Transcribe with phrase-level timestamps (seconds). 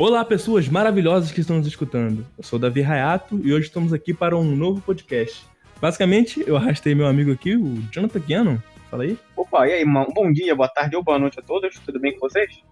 [0.00, 2.24] Olá, pessoas maravilhosas que estão nos escutando.
[2.38, 5.44] Eu sou o Davi Hayato e hoje estamos aqui para um novo podcast.
[5.82, 8.58] Basicamente, eu arrastei meu amigo aqui, o Jonathan Gannon.
[8.88, 9.18] Fala aí.
[9.34, 10.06] Opa, e aí, mano?
[10.14, 11.80] Bom dia, boa tarde ou boa noite a todos.
[11.80, 12.62] Tudo bem com vocês?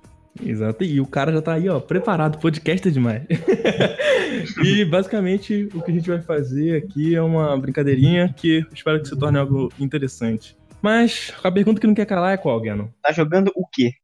[0.41, 3.25] Exato, e o cara já tá aí, ó, preparado, podcast é demais.
[4.62, 9.08] e basicamente o que a gente vai fazer aqui é uma brincadeirinha que espero que
[9.08, 10.56] se torne algo interessante.
[10.80, 12.86] Mas a pergunta que não quer calar é qual, Gannon?
[13.02, 13.95] Tá jogando o quê?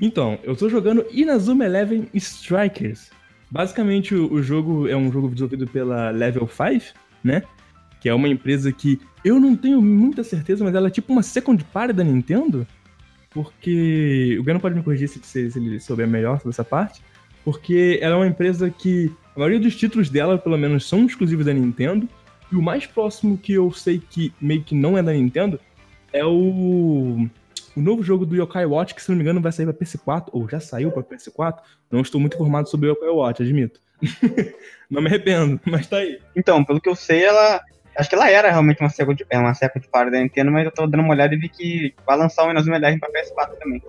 [0.00, 3.10] Então, eu tô jogando Inazuma Eleven Strikers.
[3.50, 7.42] Basicamente, o, o, jogo é um jogo desenvolvido pela Level 5, né?
[8.00, 11.22] Que é uma empresa que eu não tenho muita certeza, mas ela é tipo uma
[11.22, 12.66] second party da Nintendo.
[13.30, 14.36] Porque.
[14.38, 17.02] O Gano pode me corrigir se, se, se ele souber melhor sobre essa parte.
[17.44, 19.10] Porque ela é uma empresa que.
[19.34, 22.08] A maioria dos títulos dela, pelo menos, são exclusivos da Nintendo.
[22.52, 25.60] E o mais próximo que eu sei que meio que não é da Nintendo
[26.12, 26.97] é o
[27.78, 30.28] o novo jogo do Yokai Watch, que se não me engano vai sair pra PS4,
[30.32, 31.58] ou já saiu pra PS4.
[31.90, 33.80] Não estou muito informado sobre o Yokai Watch, admito.
[34.90, 36.20] não me arrependo, mas tá aí.
[36.34, 37.60] Então, pelo que eu sei, ela.
[37.96, 40.70] Acho que ela era realmente uma de, é uma de party da Nintendo, mas eu
[40.70, 43.82] tô dando uma olhada e vi que vai lançar o Inazuma Eleven pra PS4 também.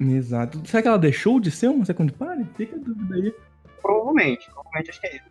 [0.00, 0.62] Exato.
[0.64, 2.46] Será que ela deixou de ser uma second party?
[2.56, 3.34] Fica a dúvida aí.
[3.82, 5.24] Provavelmente, provavelmente acho que é isso.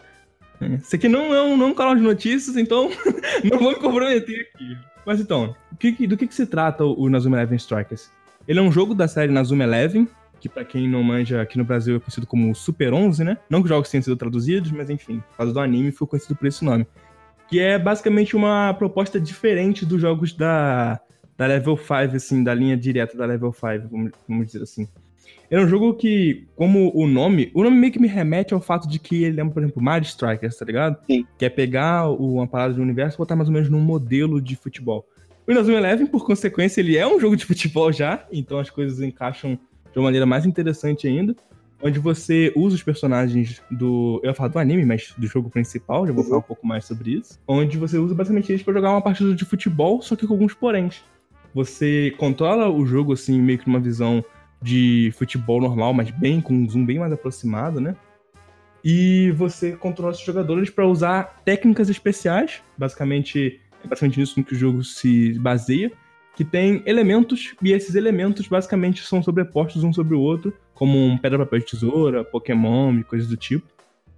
[0.60, 0.76] É.
[0.76, 2.90] Isso aqui não é um, não é um canal de notícias, então
[3.50, 4.78] não vou me comprometer aqui.
[5.08, 8.12] Mas então, do que, do que, que se trata o Nazuma Eleven Strikers?
[8.46, 10.06] Ele é um jogo da série Nazuma Eleven,
[10.38, 13.38] que para quem não manja aqui no Brasil é conhecido como Super 11, né?
[13.50, 16.36] Não que os jogos tenham sido traduzidos, mas enfim, por causa do anime foi conhecido
[16.36, 16.86] por esse nome.
[17.48, 21.00] Que é basicamente uma proposta diferente dos jogos da,
[21.38, 24.90] da Level 5, assim, da linha direta da Level 5, vamos, vamos dizer assim.
[25.50, 28.88] É um jogo que, como o nome, o nome meio que me remete ao fato
[28.88, 30.98] de que ele lembra, por exemplo, Mario Strikers, tá ligado?
[31.10, 31.26] Sim.
[31.38, 34.56] Que é pegar uma parada do universo e botar mais ou menos num modelo de
[34.56, 35.06] futebol.
[35.48, 39.00] O Inazuma Eleven, por consequência, ele é um jogo de futebol já, então as coisas
[39.00, 39.58] encaixam
[39.94, 41.34] de uma maneira mais interessante ainda.
[41.82, 44.20] Onde você usa os personagens do.
[44.24, 46.86] Eu ia falar do anime, mas do jogo principal, já vou falar um pouco mais
[46.86, 47.40] sobre isso.
[47.48, 50.54] Onde você usa basicamente eles para jogar uma partida de futebol, só que com alguns
[50.54, 51.04] poréns.
[51.54, 54.26] Você controla o jogo, assim, meio que numa visão
[54.62, 57.96] de futebol normal, mas bem com um zoom bem mais aproximado, né?
[58.84, 64.58] E você controla os jogadores para usar técnicas especiais, basicamente é basicamente nisso que o
[64.58, 65.92] jogo se baseia,
[66.36, 71.18] que tem elementos e esses elementos basicamente são sobrepostos um sobre o outro, como um
[71.18, 73.68] pedra papel tesoura, Pokémon e coisas do tipo.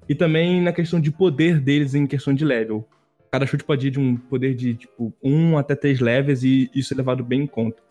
[0.07, 2.87] E também na questão de poder deles em questão de level.
[3.31, 6.93] Cada chute pode ir de um poder de tipo 1 até 3 levels e isso
[6.93, 7.81] é levado bem em conta.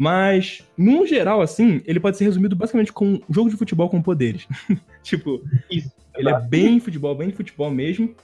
[0.00, 4.00] Mas, no geral, assim, ele pode ser resumido basicamente com um jogo de futebol com
[4.00, 4.48] poderes.
[5.04, 8.14] tipo, Isso, ele é bem futebol, bem futebol mesmo.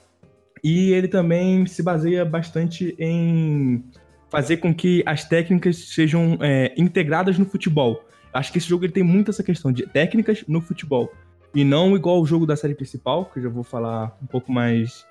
[0.63, 3.83] E ele também se baseia bastante em
[4.27, 8.03] fazer com que as técnicas sejam é, integradas no futebol.
[8.33, 11.13] Acho que esse jogo ele tem muito essa questão de técnicas no futebol.
[11.53, 14.51] E não igual o jogo da série principal, que eu já vou falar um pouco
[14.51, 15.05] mais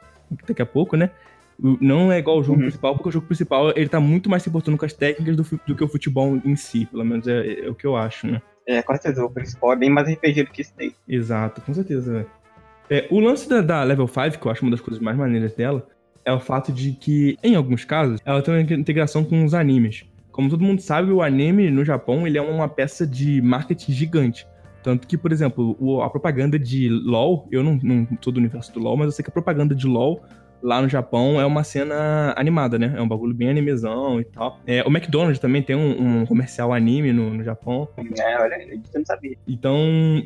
[0.45, 1.13] daqui a pouco, né?
[1.59, 2.67] Não é igual o jogo uhum.
[2.67, 5.61] principal, porque o jogo principal ele tá muito mais se importando com as técnicas do,
[5.67, 8.43] do que o futebol em si, pelo menos é, é, o que eu acho, né?
[8.67, 10.93] É, com certeza, o principal é bem mais RPG do que isso daí.
[11.09, 12.27] Exato, com certeza.
[12.91, 15.55] É, o lance da, da, Level 5, que eu acho uma das coisas mais maneiras
[15.55, 15.87] dela,
[16.25, 20.05] é o fato de que, em alguns casos, ela tem uma integração com os animes.
[20.33, 24.47] Como todo mundo sabe, o anime no Japão ele é uma peça de marketing gigante.
[24.83, 28.81] Tanto que, por exemplo, a propaganda de LoL, eu não, não sou do universo do
[28.81, 30.23] LoL, mas eu sei que a propaganda de LoL
[30.67, 32.93] lá no Japão é uma cena animada, né?
[32.97, 34.59] É um bagulho bem animezão e tal.
[34.67, 37.89] É, o McDonald's também tem um, um comercial anime no, no, Japão.
[38.19, 39.37] É, olha, eu não sabia.
[39.47, 39.79] Então,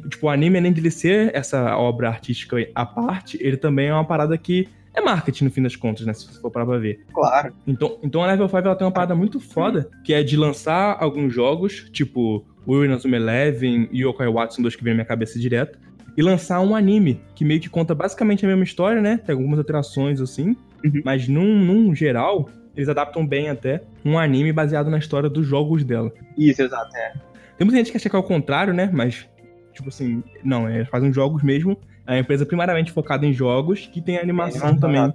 [0.09, 3.93] tipo, o anime, além de ele ser essa obra artística à parte, ele também é
[3.93, 6.15] uma parada que é marketing no fim das contas, né?
[6.15, 7.05] Se você for parar pra ver.
[7.13, 7.53] Claro.
[7.67, 10.97] Então, então a Level 5 ela tem uma parada muito foda, que é de lançar
[10.99, 15.39] alguns jogos, tipo Inazuma Eleven e Yokai Watch, são dois que vêm na minha cabeça
[15.39, 15.79] direto
[16.17, 19.19] e lançar um anime que meio que conta basicamente a mesma história, né?
[19.19, 21.03] Tem algumas alterações assim, uhum.
[21.05, 25.85] mas num, num geral, eles adaptam bem até um anime baseado na história dos jogos
[25.85, 26.13] dela.
[26.37, 27.13] Isso, exato, é.
[27.57, 28.89] Tem muita gente que acha que é o contrário, né?
[28.93, 29.29] Mas,
[29.75, 31.79] tipo assim, não, é, fazem jogos mesmo.
[32.07, 35.15] É uma empresa primariamente focada em jogos que tem animação é, também.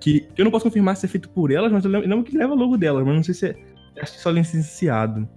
[0.00, 2.28] Que eu não posso confirmar se é feito por elas, mas eu lembro, eu lembro
[2.28, 3.56] que leva logo delas, mas não sei se é.
[4.00, 5.28] Acho que só licenciado.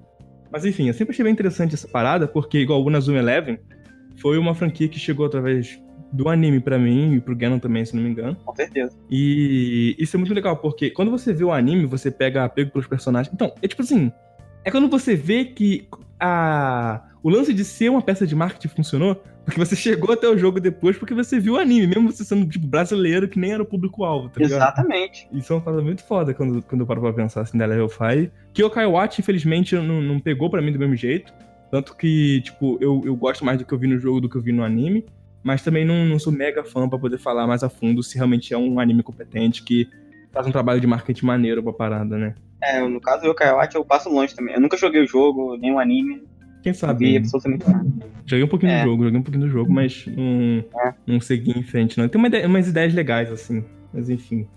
[0.51, 3.60] Mas enfim, eu sempre achei bem interessante essa parada, porque igual o Nazuma Eleven,
[4.18, 5.82] foi uma franquia que chegou através
[6.12, 8.36] do anime para mim e pro Ganon também, se não me engano.
[8.46, 8.98] Com certeza.
[9.10, 12.88] E isso é muito legal, porque quando você vê o anime, você pega apego pelos
[12.88, 13.34] personagens.
[13.34, 14.12] Então, é tipo assim,
[14.64, 15.88] é quando você vê que
[16.20, 20.38] a o lance de ser uma peça de marketing funcionou porque você chegou até o
[20.38, 23.64] jogo depois porque você viu o anime, mesmo você sendo, tipo, brasileiro que nem era
[23.64, 24.60] o público-alvo, tá ligado?
[24.60, 25.28] Exatamente.
[25.32, 27.90] Isso é uma parada muito foda quando, quando eu paro pra pensar assim da Level
[27.90, 28.32] 5.
[28.54, 31.34] Que o Kai Watch, infelizmente, não, não pegou pra mim do mesmo jeito.
[31.72, 34.36] Tanto que, tipo, eu, eu gosto mais do que eu vi no jogo do que
[34.36, 35.06] eu vi no anime.
[35.44, 38.54] Mas também não, não sou mega fã pra poder falar mais a fundo se realmente
[38.54, 39.88] é um anime competente que
[40.32, 42.34] faz um trabalho de marketing maneiro pra parada, né?
[42.64, 44.56] É, no caso do Yokai eu passo longe também.
[44.56, 46.24] Eu nunca joguei o jogo, nem o anime.
[46.64, 47.06] Quem sabe?
[47.12, 47.86] vi absolutamente nada.
[48.26, 48.80] Joguei um pouquinho É.
[48.82, 50.94] do jogo, joguei um pouquinho do jogo, mas não, É.
[51.06, 52.08] não segui em frente, não.
[52.10, 53.64] Tem uma ideia- umas ideias legais, assim,
[53.94, 54.48] mas enfim.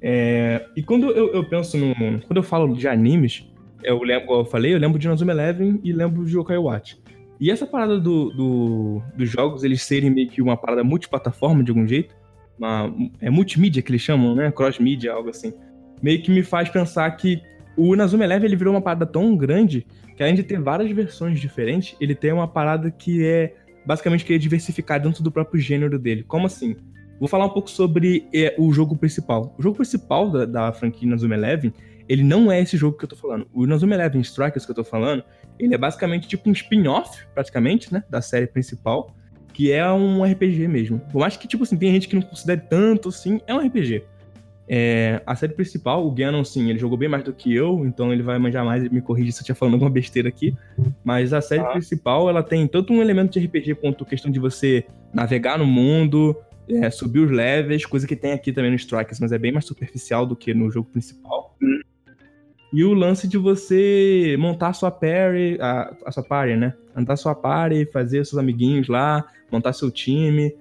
[0.00, 1.94] É, e quando eu, eu penso no.
[2.26, 3.47] Quando eu falo de animes,
[3.82, 7.00] eu lembro, eu falei, eu lembro de Inazuma Eleven e lembro de Yokai Watch.
[7.40, 11.70] E essa parada do, do- dos jogos, eles serem meio que uma parada multiplataforma de
[11.70, 12.14] algum jeito,
[12.58, 14.50] uma, é multimídia que eles chamam, né?
[14.50, 15.52] Cross-mídia, algo assim.
[16.02, 17.40] Meio que me faz pensar que
[17.76, 19.86] o Inazuma Eleven ele virou uma parada tão grande
[20.16, 23.54] que além de ter várias versões diferentes, ele tem uma parada que é
[23.86, 26.24] basicamente que é diversificar dentro do próprio gênero dele.
[26.24, 26.74] Como assim?
[27.20, 29.54] Vou falar um pouco sobre é, o jogo principal.
[29.56, 31.72] O jogo principal da, da franquia Inazuma Eleven,
[32.08, 33.46] ele não é esse jogo que eu tô falando.
[33.52, 35.22] O Inazuma Eleven Strikers que eu tô falando,
[35.58, 39.14] ele é basicamente tipo um spin-off, praticamente, né, da série principal,
[39.52, 41.00] que é um RPG mesmo.
[41.12, 44.04] Por mais que, tipo assim, tem gente que não considere tanto assim, é um RPG.
[44.70, 48.12] É, a série principal, o Ganon, sim, ele jogou bem mais do que eu, então
[48.12, 50.54] ele vai manjar mais e me corrige se eu estiver falando alguma besteira aqui.
[51.02, 51.70] Mas a série Ah.
[51.70, 56.36] principal, ela tem tanto um elemento de RPG quanto questão de você navegar no mundo,
[56.68, 59.64] é, subir os levels, coisa que tem aqui também no Strikers, mas é bem mais
[59.64, 61.56] superficial do que no jogo principal.
[61.62, 61.80] Hum.
[62.72, 66.74] E o lance de você montar a sua party, a, a sua party, né?
[66.94, 70.54] Montar a sua party, fazer seus amiguinhos lá, montar seu time.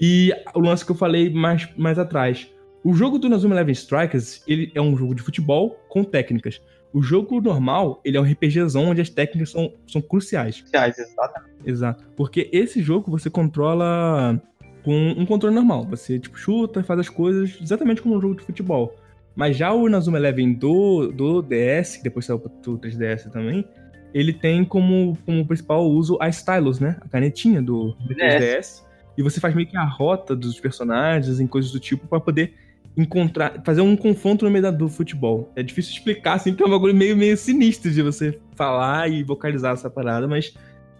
[0.00, 2.48] E o lance que eu falei mais, mais atrás.
[2.84, 6.62] O jogo do Inazuma Eleven Strikers, ele é um jogo de futebol com técnicas.
[6.92, 10.56] O jogo normal, ele é um RPGzão onde as técnicas são, são cruciais.
[10.56, 11.52] Sociais, exatamente.
[11.66, 12.04] Exato.
[12.16, 14.40] Porque esse jogo você controla
[14.84, 15.84] com um controle normal.
[15.90, 18.96] Você, tipo, chuta, faz as coisas exatamente como um jogo de futebol.
[19.38, 23.64] Mas já o Inazuma Eleven do, do DS, que depois saiu pro 3DS também,
[24.12, 26.96] ele tem como, como principal uso a Stylus, né?
[27.00, 28.82] A canetinha do, do 3DS.
[29.16, 32.52] E você faz meio que a rota dos personagens em coisas do tipo pra poder
[32.96, 35.52] encontrar, fazer um confronto no meio da- do futebol.
[35.54, 39.22] É difícil explicar, assim, porque é um bagulho meio, meio sinistro de você falar e
[39.22, 40.52] vocalizar essa parada, mas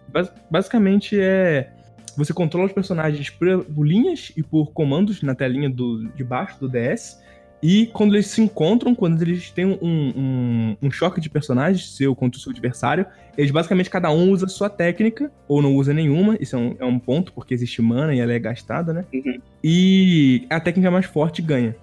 [0.07, 1.73] bas- basicamente é.
[2.15, 6.57] Você controla os personagens por, por linhas e por comandos na telinha do, de baixo
[6.57, 7.19] do DS.
[7.61, 12.15] E quando eles se encontram, quando eles têm um, um, um choque de personagens, seu
[12.15, 13.05] contra o seu adversário,
[13.37, 16.85] eles basicamente cada um usa sua técnica, ou não usa nenhuma, isso é um, é
[16.85, 19.05] um ponto, porque existe mana e ela é gastada, né?
[19.13, 19.39] Uhum.
[19.61, 21.75] E a técnica mais forte ganha.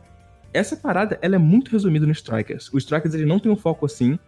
[0.53, 2.73] Essa parada, ela é muito resumida no Strikers.
[2.73, 4.19] O Strikers, ele não tem um foco assim,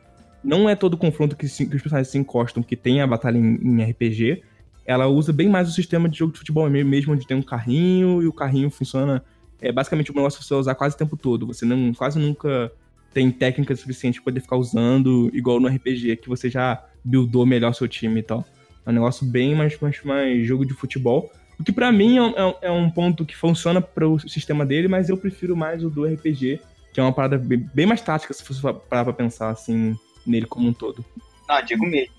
[0.44, 3.38] não é todo confronto que, se- que os personagens se encostam, que tem a batalha
[3.38, 4.42] em, em RPG.
[4.84, 8.22] Ela usa bem mais o sistema de jogo de futebol mesmo, onde tem um carrinho
[8.22, 9.22] e o carrinho funciona.
[9.60, 11.46] É basicamente um negócio que você vai usar quase o tempo todo.
[11.46, 12.70] Você não, quase nunca
[13.12, 17.74] tem técnica suficiente pra poder ficar usando, igual no RPG, que você já buildou melhor
[17.74, 18.44] seu time e tal.
[18.86, 21.30] É um negócio bem mais, mais, mais jogo de futebol.
[21.58, 24.64] O que pra mim é um, é um- é um ponto que funciona pro sistema
[24.64, 26.60] dele, mas eu prefiro mais o do RPG,
[26.92, 30.68] que é uma parada bem, mais tática, se fosse parar pra pensar assim nele como
[30.68, 31.04] um todo.
[31.48, 32.12] Não, digo mesmo.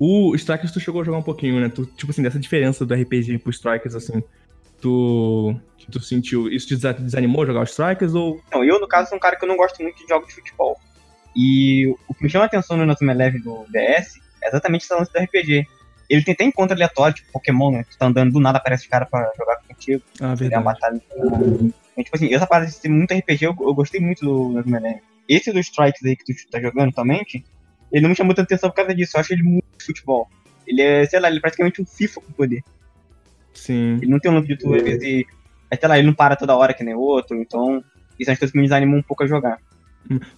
[0.00, 1.68] O Strikers tu chegou a jogar um pouquinho, né?
[1.68, 4.22] Tu, tipo assim, dessa diferença do RPG pro Strikers, assim,
[4.82, 5.54] tu,
[5.90, 6.48] tu sentiu.
[6.48, 8.42] Isso te desa- desanimou jogar os Strikers ou.
[8.48, 10.34] Então, eu, no caso, sou um cara que eu não gosto muito de jogos de
[10.34, 10.78] futebol.
[11.34, 14.92] E o que me chama a atenção no Inazuma Eleven do DS é exatamente esse
[14.94, 15.66] lance do RPG.
[16.10, 17.84] Ele tem até encontro aleatório, tipo Pokémon, né?
[17.90, 20.02] Tu tá andando, do nada aparece os caras pra jogar contigo.
[20.20, 21.00] Ah, Seria uma verdade.
[21.00, 21.00] batalha.
[21.14, 24.76] Então, tipo assim, essa parada de ser muito RPG, eu, eu gostei muito do Inazuma
[24.78, 25.00] Eleven.
[25.28, 27.42] Esse do Strikes aí que tu tá jogando atualmente,
[27.90, 29.12] ele não me chamou tanta atenção por causa disso.
[29.16, 30.28] Eu acho ele muito futebol.
[30.66, 32.62] Ele é, sei lá, ele é praticamente um FIFA com poder.
[33.54, 33.98] Sim.
[34.02, 35.26] Ele não tem um lance de tu, às vezes, e,
[35.70, 37.82] é, sei lá, ele não para toda hora que nem outro, então
[38.18, 39.58] isso é que me desanima um pouco a jogar.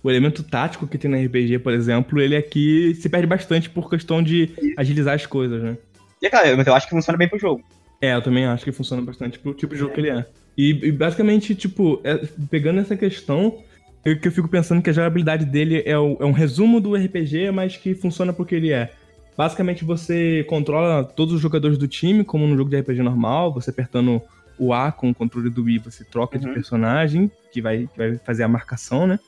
[0.03, 3.89] O elemento tático que tem no RPG, por exemplo, ele aqui se perde bastante por
[3.89, 5.79] questão de agilizar as coisas, né?
[6.21, 7.63] E é claro, mas eu acho que funciona bem pro jogo.
[8.01, 10.27] É, eu também acho que funciona bastante pro tipo de jogo que ele é.
[10.57, 13.59] E, e basicamente, tipo, é- pegando essa questão,
[14.05, 16.95] eu, que eu fico pensando que a jogabilidade dele é, o- é um resumo do
[16.95, 18.93] RPG, mas que funciona porque ele é.
[19.37, 23.71] Basicamente, você controla todos os jogadores do time, como no jogo de RPG normal, você
[23.71, 24.23] apertando
[24.59, 26.55] o A com o controle do Wii, você troca de Uhum.
[26.55, 29.19] personagem, que vai, que vai fazer a marcação, né?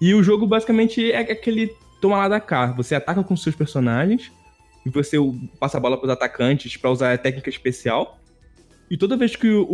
[0.00, 2.66] E o jogo basicamente é aquele toma lá da cá.
[2.72, 4.30] Você ataca com seus personagens,
[4.86, 5.16] e você
[5.58, 8.20] passa a bola pros atacantes pra usar a técnica especial.
[8.90, 9.64] E toda vez que o,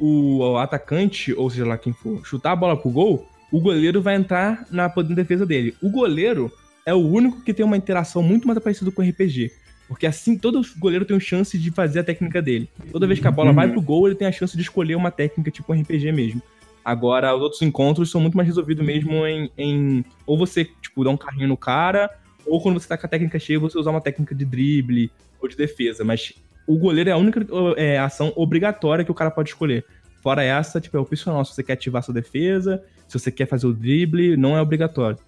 [0.00, 4.00] o- o atacante, ou seja lá quem for, chutar a bola pro gol, o goleiro
[4.00, 5.74] vai entrar na, na defesa dele.
[5.82, 6.50] O goleiro
[6.86, 9.50] é o único que tem uma interação muito mais parecida com o RPG.
[9.88, 12.70] Porque assim todo goleiro tem chance de fazer a técnica dele.
[12.92, 15.10] Toda vez que a bola vai pro gol, ele tem a chance de escolher uma
[15.10, 16.40] técnica tipo RPG mesmo.
[16.84, 21.10] Agora, os outros encontros são muito mais resolvidos mesmo em, em, Ou você, tipo, dar
[21.10, 22.08] um carrinho no cara,
[22.46, 25.48] ou quando você tá com a técnica cheia, você usar uma técnica de drible ou
[25.48, 26.04] de defesa.
[26.04, 26.32] Mas
[26.64, 27.44] o goleiro é a única
[27.76, 29.84] é, ação obrigatória que o cara pode escolher.
[30.22, 31.44] Fora essa, tipo, é opcional.
[31.44, 35.18] Se você quer ativar sua defesa, se você quer fazer o drible, não é obrigatório.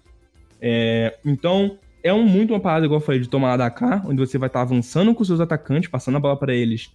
[0.61, 4.19] É, então, é um, muito uma parada, igual eu falei, de tomar da cá, onde
[4.19, 6.91] você vai estar tá avançando com seus atacantes, passando a bola para eles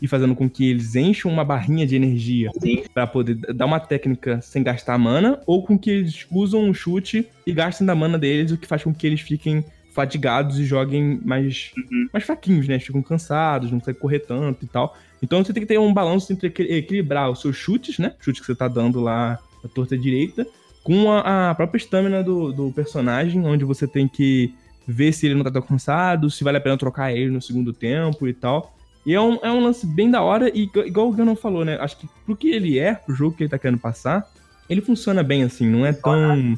[0.00, 2.50] e fazendo com que eles enchem uma barrinha de energia
[2.92, 7.26] para poder dar uma técnica sem gastar mana, ou com que eles usam um chute
[7.46, 11.18] e gastem da mana deles, o que faz com que eles fiquem fadigados e joguem
[11.24, 12.08] mais, uhum.
[12.12, 12.78] mais fraquinhos, né?
[12.78, 14.94] Ficam cansados, não conseguem correr tanto e tal.
[15.22, 18.12] Então você tem que ter um balanço entre equilibrar os seus chutes, né?
[18.20, 20.46] Chute que você tá dando lá na torta direita,
[20.86, 24.54] com a, a própria estamina do, do personagem, onde você tem que
[24.86, 27.72] ver se ele não tá tão cansado, se vale a pena trocar ele no segundo
[27.72, 28.72] tempo e tal.
[29.04, 31.76] E é um, é um lance bem da hora, e igual o Ganon falou, né?
[31.80, 34.32] Acho que pro que ele é, pro jogo que ele tá querendo passar,
[34.70, 36.56] ele funciona bem assim, não é tão,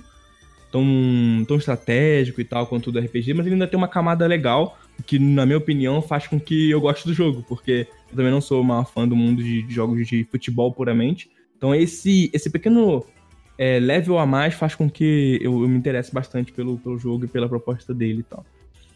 [0.71, 0.85] tão,
[1.49, 4.79] tão estratégico e tal quanto o do RPG, mas ele ainda tem uma camada legal,
[5.07, 8.43] que na minha opinião faz com que eu goste do jogo, porque eu também não
[8.43, 11.31] sou uma fã do mundo de, jogos de futebol puramente.
[11.57, 13.07] Então esse, esse pequeno
[13.59, 17.25] é, level a mais faz com que eu, eu, me interesse bastante pelo, pelo jogo
[17.25, 18.47] e pela proposta dele e tal.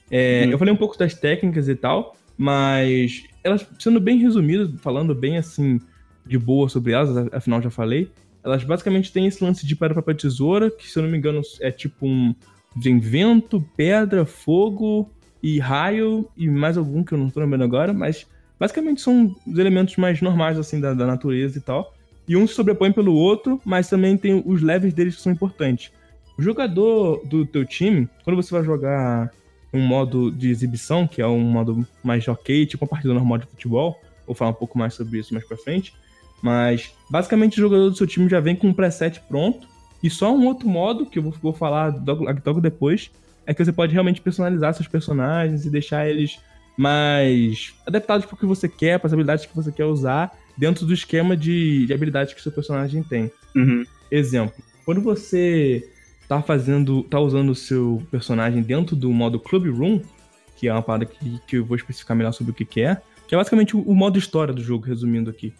[0.09, 0.50] É, hum.
[0.52, 5.37] Eu falei um pouco das técnicas e tal, mas elas, sendo bem resumidas, falando bem
[5.37, 5.81] assim,
[6.25, 8.09] de boa sobre elas, afinal já falei,
[8.45, 11.42] elas basicamente têm esse lance de pedra, papel, tesoura, que se eu não me engano
[11.61, 12.35] é tipo um.
[12.75, 15.11] Vem vento, pedra, fogo
[15.42, 18.26] e raio, e mais algum que eu não tô lembrando agora, mas
[18.59, 21.92] basicamente são os elementos mais normais assim da, da natureza e tal.
[22.26, 25.91] E um se sobrepõe pelo outro, mas também tem os levels deles que são importantes.
[26.38, 29.31] O jogador do teu time, quando você vai jogar
[29.73, 33.47] um modo de exibição, que é um modo mais ok, tipo uma partida normal de
[33.47, 34.00] futebol.
[34.26, 35.95] Vou falar um pouco mais sobre isso mais pra frente.
[36.43, 39.67] Mas, basicamente, o jogador do seu time já vem com um preset pronto.
[40.02, 43.11] E só um outro modo, que eu vou, vou falar logo, depois,
[43.47, 46.41] é que você pode realmente personalizar seus personagens e deixar eles
[46.76, 50.87] mais adaptados para o que você quer, para as habilidades que você quer usar, dentro
[50.87, 53.30] do esquema de, de habilidades que seu personagem tem.
[53.54, 53.85] Uhum.
[54.11, 54.54] Exemplo,
[54.85, 55.88] quando você
[56.28, 60.00] tá fazendo, tá usando o seu personagem dentro do modo Club Room,
[60.56, 63.00] que é uma parada que, que eu vou especificar melhor sobre o que, que é,
[63.26, 65.52] que é basicamente o, o, modo história do jogo, resumindo aqui.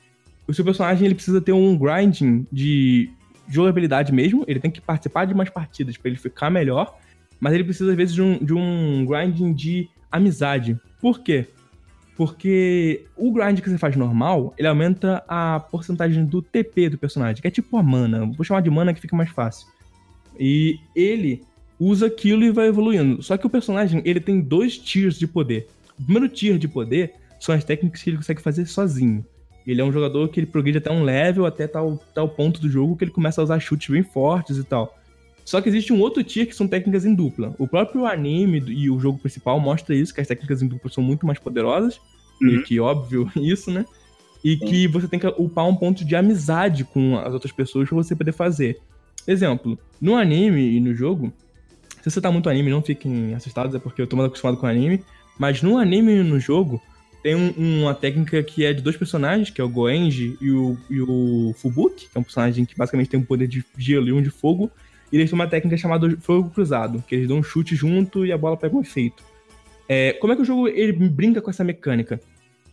[0.47, 3.11] O seu personagem ele precisa ter um grinding de
[3.49, 6.99] jogabilidade mesmo, ele tem que participar de mais partidas para ele ficar melhor,
[7.41, 10.79] mas ele precisa às vezes de um, de um grinding de amizade.
[11.01, 11.49] Por quê?
[12.25, 17.43] Porque o grind que você faz normal, ele aumenta a porcentagem do TP do personagem,
[17.43, 18.25] que é tipo a mana.
[18.27, 19.67] Vou chamar de mana que fica mais fácil.
[20.39, 21.43] E ele
[21.81, 23.21] usa aquilo e vai evoluindo.
[23.25, 25.67] Só que o personagem, ele tem dois tiers de poder.
[25.99, 29.27] O primeiro tier de poder são as técnicas que ele consegue fazer sozinho.
[29.67, 32.71] Ele é um jogador que ele progride até um level, até tal, tal ponto do
[32.71, 34.97] jogo que ele começa a usar chutes bem fortes e tal.
[35.45, 37.53] Só que existe um outro tier que são técnicas em dupla.
[37.59, 41.03] O próprio anime e o jogo principal mostra isso, que as técnicas em dupla são
[41.03, 42.01] muito mais poderosas.
[42.43, 42.57] Uhum.
[42.57, 43.85] E que óbvio isso, né?
[44.45, 44.67] E Sim.
[44.67, 48.17] que você tem que upar um ponto de amizade com as outras pessoas pra você
[48.17, 48.81] poder fazer.
[49.27, 51.33] Exemplo, no anime e no jogo,
[52.03, 54.67] se você tá muito anime, não fiquem assustados, é porque eu tô mais acostumado com
[54.67, 55.05] anime,
[55.39, 56.83] mas no anime e no jogo,
[57.23, 60.77] tem um, uma técnica que é de dois personagens, que é o Goenji e o,
[60.91, 64.13] e o Fubuki, que é um personagem que basicamente tem um poder de gelo e
[64.13, 64.69] um de fogo,
[65.13, 68.33] e eles têm uma técnica chamada Fogo Cruzado, que eles dão um chute junto e
[68.33, 69.23] a bola pega um efeito.
[69.89, 72.21] É, como é que o jogo ele brinca com essa mecânica?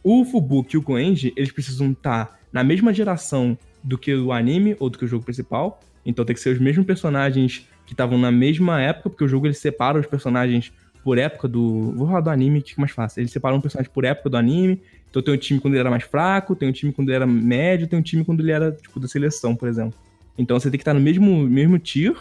[0.04, 4.76] O Fubuki e o Goenji, eles precisam estar na mesma geração do que o anime
[4.80, 8.18] ou do que o jogo principal, então tem que ser os mesmos personagens que estavam
[8.18, 10.72] na mesma época, porque o jogo ele separa os personagens
[11.04, 11.92] por época do.
[11.94, 13.22] Vou falar do anime que fica mais fácil.
[13.22, 14.82] Ele separa um personagem por época do anime.
[15.10, 17.26] Então tem um time quando ele era mais fraco, tem um time quando ele era
[17.26, 19.98] médio, tem um time quando ele era, tipo, da seleção, por exemplo.
[20.38, 22.16] Então você tem que estar no mesmo, mesmo tier,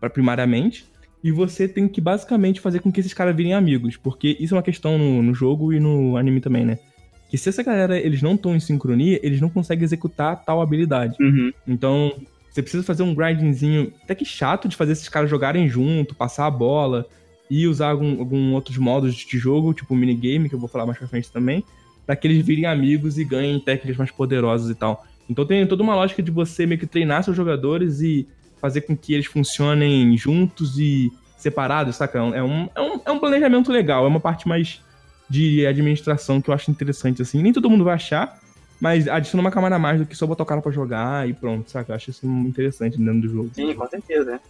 [0.00, 0.86] pra, primariamente,
[1.22, 4.56] e você tem que basicamente fazer com que esses caras virem amigos, porque isso é
[4.56, 6.78] uma questão no, no jogo e no anime também, né?
[7.28, 11.16] Que se essa galera eles não estão em sincronia, eles não conseguem executar tal habilidade.
[11.20, 11.52] Uhum.
[11.66, 12.12] Então,
[12.50, 16.46] você precisa fazer um grindingzinho até que chato de fazer esses caras jogarem junto, passar
[16.46, 17.06] a bola
[17.50, 20.98] e usar algum, algum outros modos de jogo, tipo minigame, que eu vou falar mais
[20.98, 21.62] pra frente também,
[22.06, 25.04] para que eles virem amigos e ganhem técnicas mais poderosas e tal.
[25.28, 28.26] Então tem toda uma lógica de você meio que treinar seus jogadores e
[28.60, 32.18] fazer com que eles funcionem juntos e separados, saca?
[32.18, 34.80] É um, é um, é um planejamento legal, é uma parte mais
[35.28, 37.42] de administração que eu acho interessante, assim.
[37.42, 38.38] Nem todo mundo vai achar,
[38.80, 41.32] mas adiciona uma camada a mais do que só botar o cara pra jogar e
[41.32, 41.92] pronto, saca?
[41.92, 43.50] Eu acho isso interessante dentro do jogo.
[43.52, 44.40] Sim, com certeza.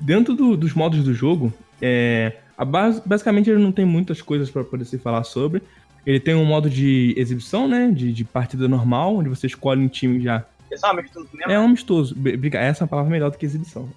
[0.00, 2.36] Dentro do, dos modos do jogo, é,
[2.66, 5.62] base, basicamente ele não tem muitas coisas para poder se falar sobre.
[6.06, 7.90] Ele tem um modo de exibição, né?
[7.90, 10.44] De, de partida normal, onde você escolhe um time já.
[10.70, 11.52] É só amistoso mesmo?
[11.52, 12.14] É um amistoso.
[12.14, 13.88] Briga, essa é uma palavra melhor do que exibição.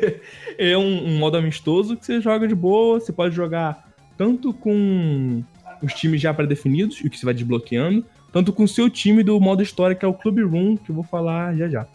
[0.56, 5.42] é um, um, modo amistoso que você joga de boa, você pode jogar tanto com
[5.82, 9.40] os times já pré-definidos, o que você vai desbloqueando, tanto com o seu time do
[9.40, 11.86] modo história, que é o Club Room, que eu vou falar já já.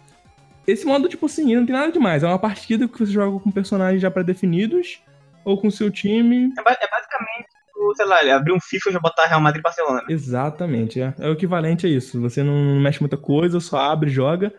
[0.67, 2.23] Esse modo, tipo assim, não tem nada demais.
[2.23, 4.99] É uma partida que você joga com personagens já pré-definidos
[5.43, 6.51] ou com o seu time.
[6.57, 7.55] É, é basicamente
[7.95, 10.01] sei lá, abrir um FIFA e já botar Real Madrid e Barcelona.
[10.01, 10.05] Né?
[10.09, 11.13] Exatamente, é.
[11.19, 12.19] é o equivalente a isso.
[12.21, 14.53] Você não mexe muita coisa, só abre, joga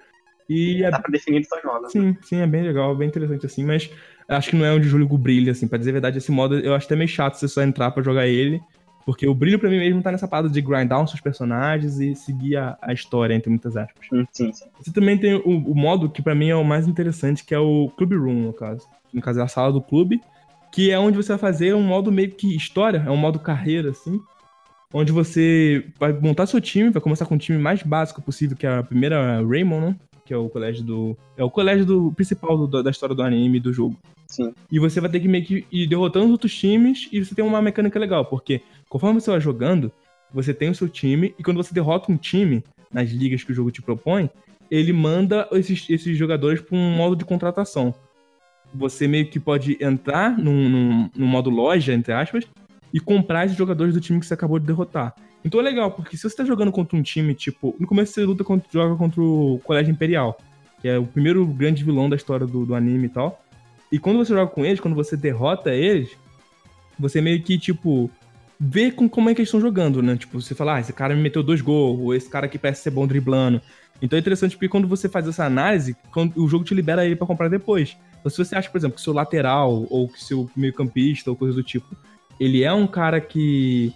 [0.48, 0.80] e...
[0.82, 0.90] Dá é...
[0.90, 1.88] pra definir só joga.
[1.88, 3.90] Sim, sim, é bem legal, bem interessante assim, mas
[4.28, 6.58] acho que não é onde o Júlio brilha, assim, pra dizer a verdade, esse modo
[6.58, 8.60] eu acho até meio chato você só entrar pra jogar ele,
[9.06, 12.16] porque o brilho pra mim mesmo tá nessa parada de grindar os seus personagens e
[12.16, 14.04] seguir a, a história, entre muitas aspas.
[14.08, 14.52] Sim, sim.
[14.82, 17.58] Você também tem o, o modo que pra mim é o mais interessante, que é
[17.58, 18.84] o Club Room, no caso.
[19.14, 20.20] No caso é a sala do clube,
[20.72, 23.90] que é onde você vai fazer um modo meio que história, é um modo carreira,
[23.90, 24.20] assim,
[24.92, 28.66] onde você vai montar seu time, vai começar com o time mais básico possível, que
[28.66, 29.96] é a primeira Raymond, né?
[30.26, 31.16] Que é o colégio do.
[31.36, 33.96] É o colégio do principal do, da história do anime do jogo.
[34.26, 34.52] Sim.
[34.70, 37.44] E você vai ter que meio que ir derrotando os outros times e você tem
[37.44, 39.90] uma mecânica legal, porque conforme você vai jogando,
[40.34, 43.54] você tem o seu time, e quando você derrota um time nas ligas que o
[43.54, 44.28] jogo te propõe,
[44.68, 47.94] ele manda esses, esses jogadores para um modo de contratação
[48.74, 52.44] você meio que pode entrar num, num, num, modo loja, entre aspas,
[52.92, 55.14] e comprar esses jogadores do time que você acabou de derrotar.
[55.46, 58.24] Então é legal, porque se você tá jogando contra um time, tipo, no começo você
[58.24, 60.36] luta contra, joga contra o Colégio Imperial,
[60.82, 63.40] que é o primeiro grande vilão da história do, do anime e tal.
[63.92, 66.10] E quando você joga com eles, quando você derrota eles,
[66.98, 68.10] você meio que, tipo,
[68.58, 70.16] vê com como é que eles estão jogando, né?
[70.16, 72.82] Tipo, você fala, ah, esse cara me meteu dois gols, ou esse cara aqui parece
[72.82, 73.62] ser bom driblando.
[74.02, 75.96] Então é interessante porque quando você faz essa análise,
[76.34, 77.96] o jogo te libera ele para comprar depois.
[78.18, 81.54] Então, se você acha, por exemplo, que seu lateral ou que seu meio-campista ou coisa
[81.54, 81.96] do tipo,
[82.40, 83.94] ele é um cara que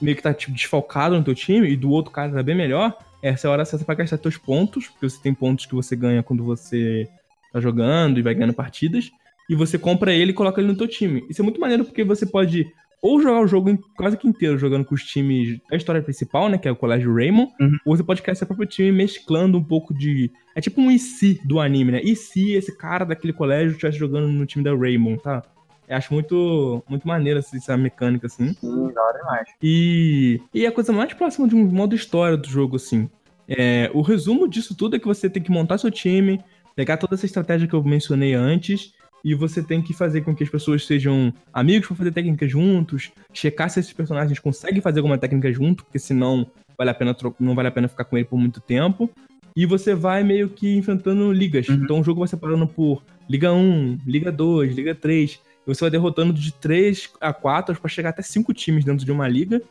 [0.00, 2.96] meio que tá tipo, desfalcado no teu time e do outro cara tá bem melhor,
[3.22, 5.96] essa é a hora certa para gastar teus pontos, porque você tem pontos que você
[5.96, 7.08] ganha quando você
[7.52, 9.10] tá jogando e vai ganhando partidas,
[9.48, 11.24] e você compra ele e coloca ele no teu time.
[11.28, 12.66] Isso é muito maneiro porque você pode
[13.04, 16.56] ou jogar o jogo quase que inteiro jogando com os times da história principal, né?
[16.56, 17.52] Que é o Colégio Raymond.
[17.60, 17.76] Uhum.
[17.84, 20.30] Ou você pode criar seu próprio time mesclando um pouco de.
[20.56, 22.00] É tipo um e se do anime, né?
[22.02, 25.42] E se esse cara daquele colégio estivesse jogando no time da Raymond, tá?
[25.88, 28.54] Eu acho muito, muito maneiro assim, essa mecânica, assim.
[28.54, 29.48] Sim, da hora demais.
[29.62, 33.08] E, e a coisa mais próxima de um modo história do jogo, assim.
[33.48, 36.40] É, o resumo disso tudo é que você tem que montar seu time,
[36.74, 38.94] pegar toda essa estratégia que eu mencionei antes
[39.24, 43.10] e você tem que fazer com que as pessoas sejam amigos para fazer técnicas juntos,
[43.32, 47.54] checar se esses personagens conseguem fazer alguma técnica junto, porque senão vale a pena não
[47.54, 49.10] vale a pena ficar com ele por muito tempo.
[49.56, 51.68] E você vai meio que enfrentando ligas.
[51.68, 51.76] Uhum.
[51.76, 55.40] Então o jogo vai separando por Liga 1, Liga 2, Liga 3.
[55.66, 59.26] Você vai derrotando de 3 a 4 para chegar até 5 times dentro de uma
[59.26, 59.62] liga,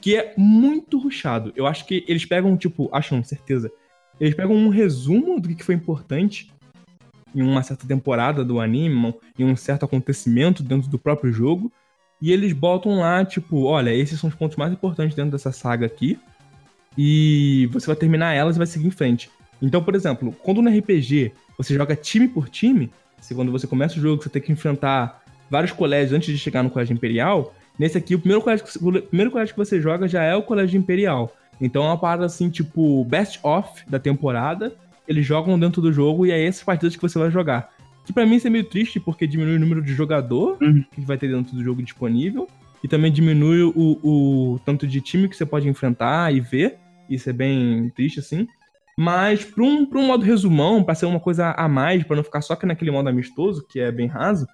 [0.00, 1.52] que é muito ruchado.
[1.56, 3.70] Eu acho que eles pegam, tipo, acho certeza.
[4.20, 6.52] Eles pegam um resumo do que foi importante
[7.34, 11.70] em uma certa temporada do anime, em um certo acontecimento dentro do próprio jogo,
[12.20, 15.86] e eles botam lá, tipo, olha, esses são os pontos mais importantes dentro dessa saga
[15.86, 16.18] aqui,
[16.96, 19.30] e você vai terminar elas e vai seguir em frente.
[19.62, 23.98] Então, por exemplo, quando no RPG você joga time por time, se quando você começa
[23.98, 27.96] o jogo você tem que enfrentar vários colégios antes de chegar no colégio imperial, nesse
[27.98, 31.34] aqui o primeiro colégio, o primeiro colégio que você joga já é o colégio imperial.
[31.60, 34.74] Então é uma parada assim, tipo, best of da temporada,
[35.06, 37.70] eles jogam dentro do jogo e é essas partidas que você vai jogar.
[38.04, 40.84] Que para mim isso é meio triste porque diminui o número de jogador uhum.
[40.92, 42.48] que vai ter dentro do jogo disponível
[42.82, 46.76] e também diminui o, o tanto de time que você pode enfrentar e ver.
[47.08, 48.46] Isso é bem triste assim.
[48.96, 52.24] Mas para um, pra um modo resumão, para ser uma coisa a mais, para não
[52.24, 54.46] ficar só que naquele modo amistoso, que é bem raso,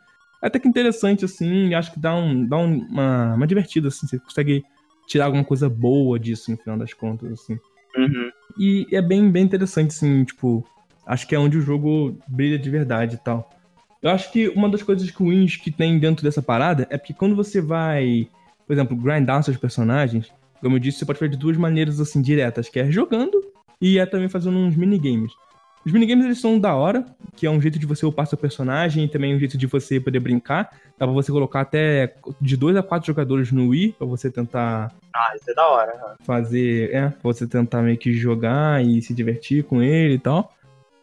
[0.45, 3.89] é até que interessante, assim, e acho que dá, um, dá um, uma, uma divertida,
[3.89, 4.63] assim, você consegue
[5.07, 7.59] tirar alguma coisa boa disso, no final das contas, assim.
[7.97, 8.31] Uhum.
[8.59, 10.63] E é bem, bem interessante, assim, tipo,
[11.07, 13.51] acho que é onde o jogo brilha de verdade e tal.
[14.03, 17.35] Eu acho que uma das coisas ruins que tem dentro dessa parada é porque quando
[17.35, 18.29] você vai,
[18.67, 20.31] por exemplo, grindar seus personagens,
[20.61, 23.43] como eu disse, você pode fazer de duas maneiras, assim, diretas, que é jogando
[23.81, 25.33] e é também fazendo uns minigames.
[25.85, 27.05] Os minigames eles são da hora,
[27.37, 30.01] que é um jeito de você upar seu personagem e também um jeito de você
[30.01, 30.71] poder brincar.
[30.99, 34.93] Dá pra você colocar até de dois a quatro jogadores no Wii pra você tentar.
[35.15, 36.17] Ah, isso é da hora.
[36.23, 36.95] Fazer.
[36.95, 40.55] É, pra você tentar meio que jogar e se divertir com ele e tal.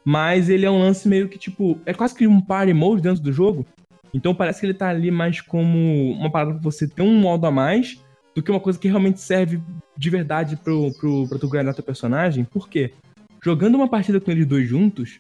[0.04, 1.80] Mas ele é um lance meio que tipo.
[1.86, 3.66] É quase que um party mode dentro do jogo.
[4.14, 7.46] Então parece que ele tá ali mais como uma parada pra você ter um modo
[7.46, 9.62] a mais do que uma coisa que realmente serve
[9.96, 12.44] de verdade pro, pro, pra tu ganhar teu personagem.
[12.44, 12.94] Por quê?
[13.42, 15.20] Jogando uma partida com eles dois juntos,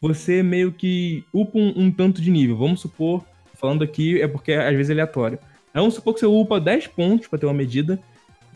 [0.00, 2.56] você meio que upa um, um, tanto de nível.
[2.56, 5.38] Vamos supor, falando aqui é porque às vezes é aleatório.
[5.72, 8.00] Vamos supor que você upa 10 pontos pra ter uma medida,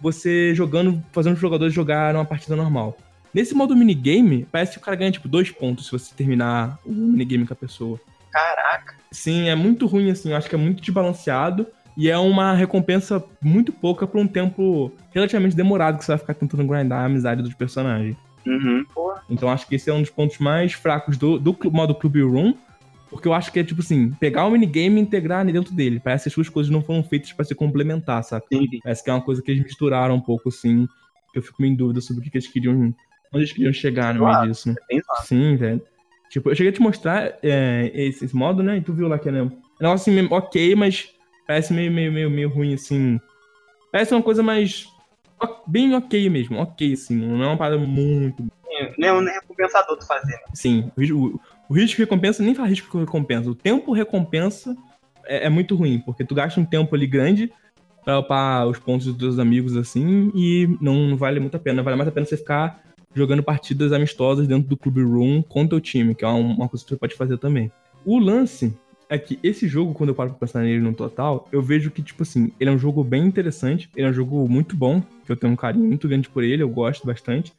[0.02, 2.96] você jogando, fazendo os jogadores jogar uma partida normal.
[3.32, 6.92] Nesse modo minigame, parece que o cara ganha tipo 2 pontos se você terminar o
[6.92, 8.00] minigame com a pessoa.
[8.30, 8.94] Caraca.
[9.12, 11.66] Sim, é muito ruim, assim, eu acho que é muito desbalanceado.
[11.96, 16.34] E é uma recompensa muito pouca por um tempo relativamente demorado que você vai ficar
[16.34, 18.16] tentando grindar a amizade dos personagens.
[18.46, 18.84] Uhum.
[19.30, 22.54] Então acho que esse é um dos pontos mais fracos do, do modo Club Room.
[23.10, 26.00] Porque eu acho que é tipo assim, pegar o minigame e integrar ali dentro dele.
[26.00, 28.44] Parece que as duas coisas não foram feitas pra se complementar, saca?
[28.50, 28.80] Entendi.
[28.82, 30.88] Parece que é uma coisa que eles misturaram um pouco, assim.
[31.32, 32.74] Eu fico meio em dúvida sobre o que, que eles queriam.
[33.32, 34.50] Onde eles queriam chegar no meio Claro.
[34.50, 34.74] disso, né?
[34.90, 35.26] Zoado.
[35.26, 35.82] Sim, velho.
[36.28, 38.78] Tipo, eu cheguei a te mostrar é, esse, esse modo, né?
[38.78, 41.08] E tu viu lá que é né, um negócio assim, ok, mas
[41.46, 43.20] parece meio, meio, meio, meio ruim, assim.
[43.92, 44.88] Parece uma coisa mais.
[45.66, 47.16] Bem ok mesmo, ok, assim.
[47.16, 48.44] Não é uma parada muito.
[48.98, 50.38] Não é um recompensador tu fazer, né?
[50.52, 53.50] Sim, o, o, o risco recompensa nem faz risco recompensa.
[53.50, 54.76] O tempo recompensa
[55.26, 57.52] é, é muito ruim, porque tu gasta um tempo ali grande
[58.04, 61.82] pra upar os pontos dos teus amigos, assim, e não, vale muito a pena.
[61.82, 62.82] Vale mais a pena você ficar
[63.14, 66.84] jogando partidas amistosas dentro do Club Room com teu time, que é uma, uma coisa
[66.84, 67.70] que você pode fazer também.
[68.04, 68.76] O lance
[69.08, 72.02] é que esse jogo, quando eu paro pra pensar nele no total, eu vejo que,
[72.02, 75.30] tipo assim, ele é um jogo bem interessante, ele é um jogo muito bom, que
[75.32, 77.52] eu tenho um carinho muito grande por ele, eu gosto bastante.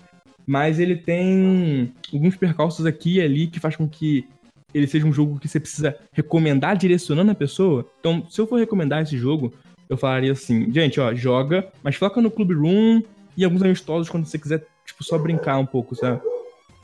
[0.45, 4.27] Mas ele tem alguns percalços aqui e ali que faz com que
[4.73, 7.89] ele seja um jogo que você precisa recomendar direcionando a pessoa.
[7.99, 9.53] Então, se eu for recomendar esse jogo,
[9.89, 13.01] eu falaria assim, gente, ó, joga, mas foca no Club Room
[13.37, 16.21] e alguns amistosos quando você quiser, tipo, só brincar um pouco, sabe?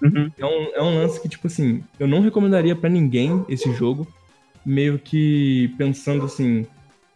[0.02, 0.32] Uhum.
[0.38, 4.08] É um, é um lance que, tipo assim, eu não recomendaria pra ninguém esse jogo,
[4.65, 6.65] meio que pensando assim,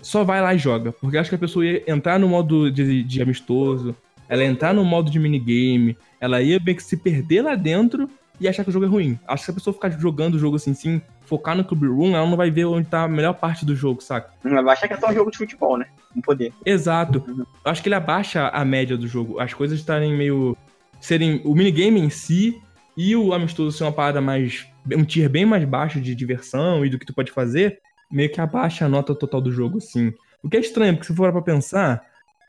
[0.02, 0.92] só vai lá e joga.
[0.92, 3.96] Porque acho que a pessoa ia entrar no modo de, de amistoso,
[4.28, 8.10] ela ia entrar no modo de minigame, ela ia meio que se perder lá dentro
[8.40, 9.20] e achar que o jogo é ruim.
[9.28, 12.16] Acho que se a pessoa ficar jogando o jogo assim, sim, focar no Club Room,
[12.16, 14.32] ela não vai ver onde tá a melhor parte do jogo, saca?
[14.44, 15.88] Vai achar que é só um jogo de futebol, né?
[16.14, 16.52] Com poder.
[16.66, 17.24] Exato.
[17.28, 17.46] Uhum.
[17.64, 19.40] Acho que ele abaixa a média do jogo.
[19.40, 20.58] As coisas estarem meio.
[21.00, 21.42] serem.
[21.44, 22.62] O minigame em si
[22.98, 24.66] e o amistoso ser uma parada mais.
[24.96, 27.80] um tier bem mais baixo de diversão e do que tu pode fazer,
[28.12, 30.14] meio que abaixa a nota total do jogo, assim.
[30.42, 32.06] O que é estranho, porque se for pra pensar,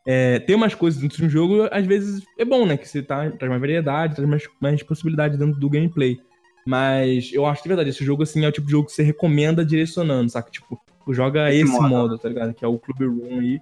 [0.06, 2.76] é, ter umas coisas dentro de um jogo, às vezes é bom, né?
[2.76, 6.20] Que você tá, traz mais variedade, traz mais, mais possibilidade dentro do gameplay.
[6.64, 9.02] Mas eu acho de verdade, esse jogo, assim, é o tipo de jogo que você
[9.02, 10.50] recomenda direcionando, saca?
[10.50, 11.88] Tipo, joga Esse esse modo.
[11.88, 12.54] modo, tá ligado?
[12.54, 13.61] Que é o Club Room aí,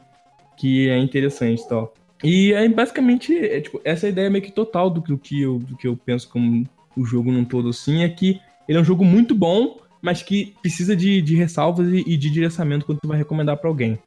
[0.56, 1.94] que é interessante e tal.
[2.22, 5.42] E aí, basicamente, é, tipo, essa é a ideia meio que total do, do que
[5.42, 6.64] eu, do que eu penso como
[6.96, 10.54] o jogo num todo, assim, é que ele é um jogo muito bom, mas que
[10.61, 13.98] precisa de, de ressalvas e, e de direcionamento quando tu vai recomendar pra alguém.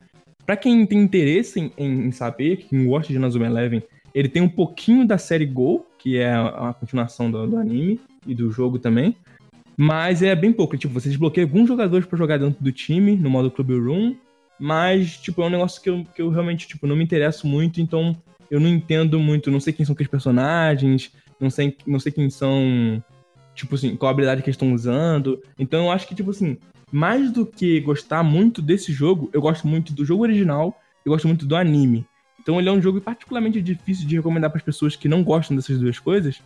[0.46, 4.50] Pra quem tem interesse em, em, saber, quem gosta de Nazuma Eleven, ele tem um
[4.50, 8.80] pouquinho da série Go, que é a, a continuação do, do anime e do jogo
[8.80, 9.16] também.
[9.76, 10.78] Mas é bem pouco.
[10.78, 14.16] Tipo, você desbloqueia alguns jogadores pra jogar dentro do time, no modo Club Room.
[14.60, 17.80] Mas, tipo, é um negócio que eu, que eu realmente, tipo, não me interesso muito,
[17.80, 18.16] então
[18.50, 22.30] eu não entendo muito, não sei quem são aqueles personagens, não sei, não sei quem
[22.30, 23.04] são,
[23.54, 25.42] tipo assim, qual habilidade que eles estão usando.
[25.58, 26.58] Então eu acho que, tipo assim,
[26.92, 31.28] mais do que gostar muito desse jogo, eu gosto muito do jogo original, eu gosto
[31.28, 32.06] muito do anime.
[32.40, 35.56] Então ele é um jogo particularmente difícil de recomendar para as pessoas que não gostam
[35.56, 36.42] dessas duas coisas,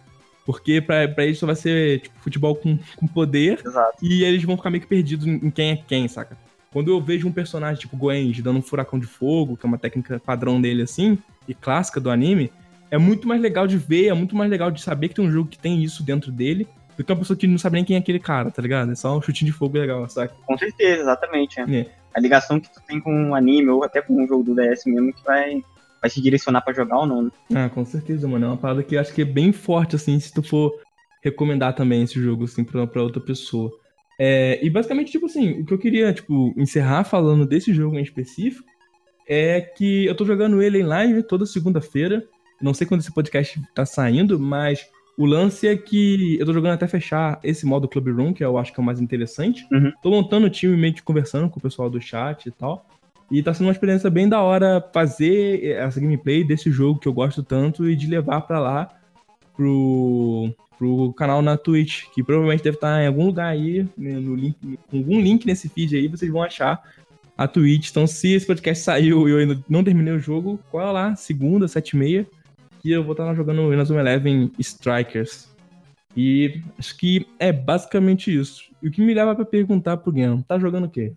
[0.45, 3.97] porque pra, pra eles só vai ser, tipo, futebol com, com poder, Exato.
[4.01, 6.36] e eles vão ficar meio que perdidos em em quem é quem, saca?
[6.71, 9.77] Quando eu vejo um personagem tipo Goenji dando um furacão de fogo, que é uma
[9.77, 12.51] técnica padrão dele assim, e clássica do anime,
[12.91, 15.32] é muito mais legal de ver, é muito mais legal de saber que tem um
[15.32, 17.95] jogo que tem isso dentro dele, do que uma pessoa que não sabe nem quem
[17.95, 18.91] é aquele cara, tá ligado?
[18.91, 20.36] É só um chutinho de fogo legal, saca?
[20.45, 21.60] Com certeza, exatamente.
[21.60, 21.63] é.
[21.80, 21.91] É.
[22.13, 24.84] A ligação que tu tem com um anime ou até com um jogo do DS
[24.86, 25.63] mesmo que vai,
[26.01, 27.23] vai te direcionar pra jogar ou não.
[27.23, 27.32] né?
[27.56, 28.45] Ah, com certeza, mano.
[28.45, 30.73] É uma parada que eu acho que é bem forte, assim, se tu for
[31.23, 33.71] recomendar também esse jogo, assim, pra, pra outra pessoa.
[34.19, 38.04] É, e basicamente, tipo assim, o que eu queria, tipo, encerrar falando desse jogo em
[38.04, 38.67] específico
[39.25, 42.25] é que eu tô jogando ele em live toda segunda-feira.
[42.62, 44.86] Não sei quando esse podcast tá saindo, mas
[45.17, 48.58] o lance é que eu tô jogando até fechar esse modo Club Room, que eu
[48.58, 49.67] acho que é o mais interessante.
[49.71, 49.91] Uhum.
[50.02, 52.86] Tô montando o time meio que conversando com o pessoal do chat e tal.
[53.30, 57.13] E tá sendo uma experiência bem da hora fazer essa gameplay desse jogo que eu
[57.13, 58.89] gosto tanto e de levar pra lá
[59.56, 64.36] pro, pro canal na Twitch, que provavelmente deve estar em algum lugar aí, né, no
[64.36, 64.58] link,
[64.89, 66.82] com algum link nesse feed aí, vocês vão achar
[67.38, 67.89] a Twitch.
[67.89, 71.67] Então, se esse podcast saiu e eu ainda não terminei o jogo, cola lá, segunda,
[71.67, 72.28] sete e meia,
[72.81, 75.47] que eu vou estar jogando Inazuma Eleven Strikers.
[76.17, 78.63] E acho que é basicamente isso.
[78.81, 81.13] E o que me leva pra perguntar pro Guilherme, tá jogando o quê?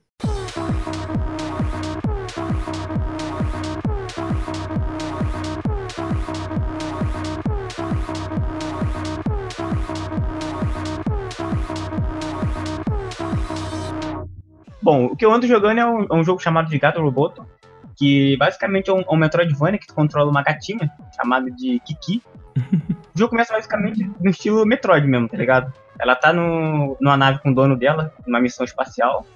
[14.83, 17.46] Bom, o que eu ando jogando é um, é um jogo chamado de Gato Roboto.
[17.97, 22.23] Que basicamente é um, um Metroidvania que tu controla uma gatinha chamada de Kiki.
[23.15, 25.73] o jogo começa basicamente no estilo Metroid mesmo, tá ligado?
[25.99, 29.27] Ela tá no, numa nave com o dono dela, numa missão espacial,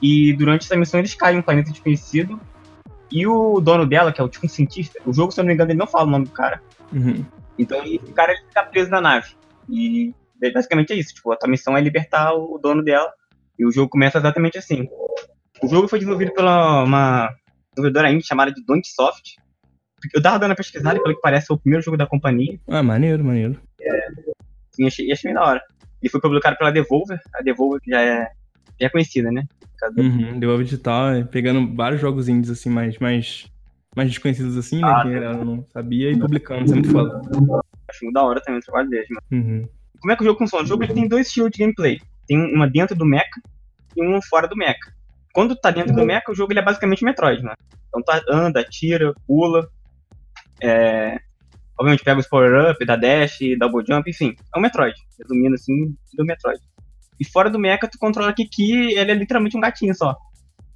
[0.00, 2.40] e durante essa missão eles caem em um planeta desconhecido,
[3.10, 5.48] e o dono dela, que é o tipo um cientista, o jogo, se eu não
[5.48, 6.62] me engano, ele não fala o nome do cara.
[6.92, 7.24] Uhum.
[7.58, 9.30] Então ele, o cara ele fica preso na nave.
[9.68, 10.14] E
[10.54, 13.12] basicamente é isso, tipo, a tua missão é libertar o dono dela,
[13.58, 14.88] e o jogo começa exatamente assim.
[15.62, 17.34] O jogo foi desenvolvido pela uma
[17.74, 19.36] desenvolvedora indie chamada de Soft.
[20.14, 22.58] Eu tava dando a pesquisada e pelo que parece foi o primeiro jogo da companhia.
[22.68, 23.60] Ah, maneiro, maneiro.
[23.80, 24.08] É,
[24.70, 25.62] sim, achei, achei da hora.
[26.00, 28.30] Ele foi publicado pela Devolver, a Devolver que já é,
[28.80, 29.44] já é conhecida, né?
[29.96, 33.50] Uhum, Devolver Digital, é, pegando vários jogos indies assim, mais, mais,
[33.96, 34.88] mais desconhecidos assim, né?
[34.88, 37.20] Ah, que ela não sabia, e publicando, isso é muito foda.
[37.88, 39.44] Acho muito da hora também o trabalho deles, mano.
[39.44, 39.68] Uhum.
[40.00, 40.64] Como é que o jogo funciona?
[40.64, 42.00] O jogo ele tem dois estilos de gameplay.
[42.26, 43.40] Tem uma dentro do mecha
[43.96, 44.78] e uma fora do mecha.
[45.38, 47.54] Quando tá dentro do mecha, o jogo ele é basicamente Metroid, né?
[47.86, 49.68] Então tá, anda, tira, pula.
[50.60, 51.16] É...
[51.78, 54.34] Obviamente pega os power-up, dá dash, double jump, enfim.
[54.52, 54.96] É um Metroid.
[55.16, 56.60] Resumindo assim, do Metroid.
[57.20, 60.16] E fora do mecha, tu controla a Kiki, ele é literalmente um gatinho só.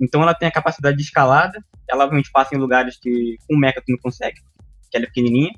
[0.01, 1.59] Então ela tem a capacidade de escalada,
[1.91, 4.37] ela obviamente passa em lugares que com o mecha tu não consegue,
[4.93, 5.51] que ela é pequenininha.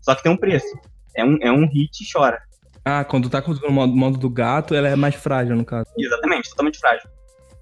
[0.00, 0.76] Só que tem um preço.
[1.16, 2.42] É um, é um hit e chora.
[2.84, 5.88] Ah, quando tá com o modo, modo do gato, ela é mais frágil, no caso.
[5.96, 7.08] Exatamente, totalmente frágil.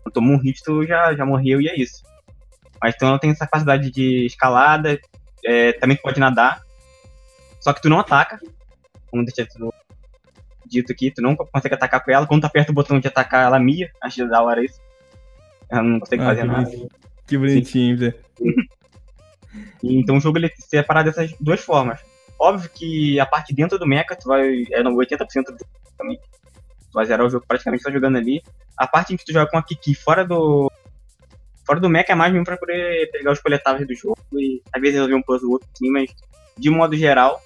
[0.03, 2.03] Quando tomou um hit, tu já, já morreu e é isso.
[2.81, 4.99] Mas então ela tem essa capacidade de escalada,
[5.45, 6.63] é, também pode nadar.
[7.61, 8.39] Só que tu não ataca.
[9.11, 9.47] Como deixa
[10.67, 12.27] dito aqui, tu não consegue atacar com ela.
[12.27, 13.91] Quando tu aperta o botão de atacar, ela mia.
[14.01, 14.81] Acho da hora isso.
[15.71, 16.63] Ela não consegue ah, fazer que nada.
[16.63, 16.89] Bonitinho.
[17.27, 18.15] Que bonitinho, Zé.
[19.83, 22.01] então o jogo ele é separado dessas duas formas.
[22.39, 24.65] Óbvio que a parte dentro do mecha, tu vai.
[24.71, 26.19] É no 80% do jogo
[26.99, 28.43] vai zerar o jogo praticamente só jogando ali.
[28.77, 30.71] A parte em que tu joga com a Kiki fora do.
[31.65, 34.81] Fora do mecha é mais mesmo pra poder pegar os coletáveis do jogo e às
[34.81, 36.11] vezes resolver um puzzle ou outro sim, mas
[36.57, 37.43] de modo geral,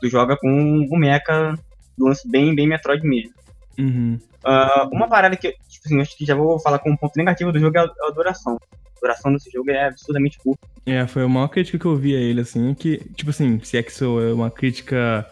[0.00, 1.54] tu joga com o mecha
[1.96, 3.34] do lance bem, bem Metroid mesmo.
[3.78, 4.18] Uhum.
[4.44, 7.52] Uh, uma parada que, tipo assim, acho que já vou falar como um ponto negativo
[7.52, 8.58] do jogo é a, a duração.
[8.72, 10.66] A duração desse jogo é absurdamente curta.
[10.86, 13.76] É, foi a maior crítica que eu vi a ele, assim, que, tipo assim, se
[13.76, 15.26] é que isso é uma crítica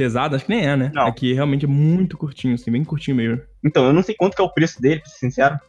[0.00, 0.90] pesada, acho que nem é, né?
[0.94, 1.08] Não.
[1.08, 3.42] É que realmente é muito curtinho, assim, bem curtinho mesmo.
[3.62, 5.60] Então, eu não sei quanto que é o preço dele, pra ser sincero.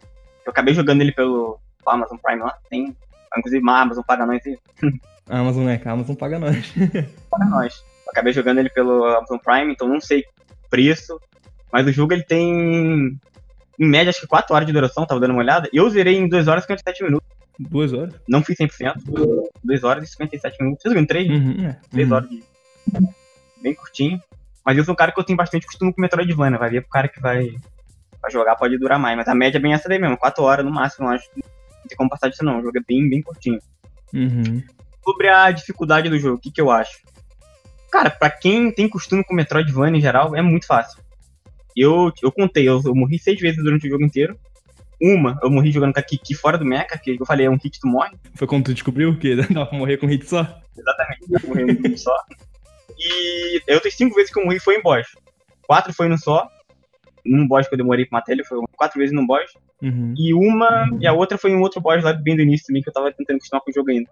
[0.46, 2.96] Eu acabei jogando ele pelo Amazon Prime lá, tem,
[3.38, 4.58] inclusive, a Amazon paga nós aí.
[5.30, 6.74] A Amazon é, a Amazon paga nós.
[7.30, 7.84] paga nós.
[8.06, 10.24] Eu acabei jogando ele pelo Amazon Prime, então não sei
[10.70, 11.20] preço,
[11.72, 13.20] mas o jogo ele tem
[13.78, 16.18] em média acho que 4 horas de duração, tava dando uma olhada, e eu zerei
[16.18, 17.28] em 2 horas e 57 minutos.
[17.60, 18.14] 2 horas?
[18.30, 18.94] Não fiz 100%,
[19.62, 20.84] 2 horas e 57 minutos.
[20.84, 21.30] Você jogou em 3?
[21.30, 21.78] Uhum, é.
[21.90, 22.16] 3 uhum.
[22.16, 22.44] horas de...
[23.62, 24.22] Bem curtinho.
[24.66, 26.90] Mas eu sou um cara que eu tenho bastante costume com Metroidvania, vai ver pro
[26.90, 27.56] cara que vai,
[28.22, 30.66] vai jogar pode durar mais, mas a média é bem essa daí mesmo, 4 horas
[30.66, 33.22] no máximo, acho que não tem como passar disso não, o jogo é bem, bem
[33.22, 33.60] curtinho.
[34.14, 34.62] Uhum.
[35.04, 37.00] Sobre a dificuldade do jogo, o que que eu acho?
[37.92, 41.02] Cara, pra quem tem costume com Metroidvania em geral, é muito fácil.
[41.76, 44.38] Eu, eu contei, eu, eu morri seis vezes durante o jogo inteiro.
[45.02, 47.58] Uma, eu morri jogando com a Kiki fora do mecha, que eu falei, é um
[47.58, 48.16] hit tu morre.
[48.36, 50.42] Foi quando tu descobriu que dava pra morrer com um hit só?
[50.78, 52.16] Exatamente, dava pra morrer com um hit só.
[53.04, 55.08] E eu tenho cinco vezes que eu morri foi em boss.
[55.66, 56.48] Quatro foi no só.
[57.26, 59.52] Um boss que eu demorei pra matar ele, foi quatro vezes no boss.
[59.82, 60.14] Uhum.
[60.16, 62.90] E uma, e a outra foi um outro boss lá bem do início também, que
[62.90, 64.10] eu tava tentando acostumar com o jogo ainda.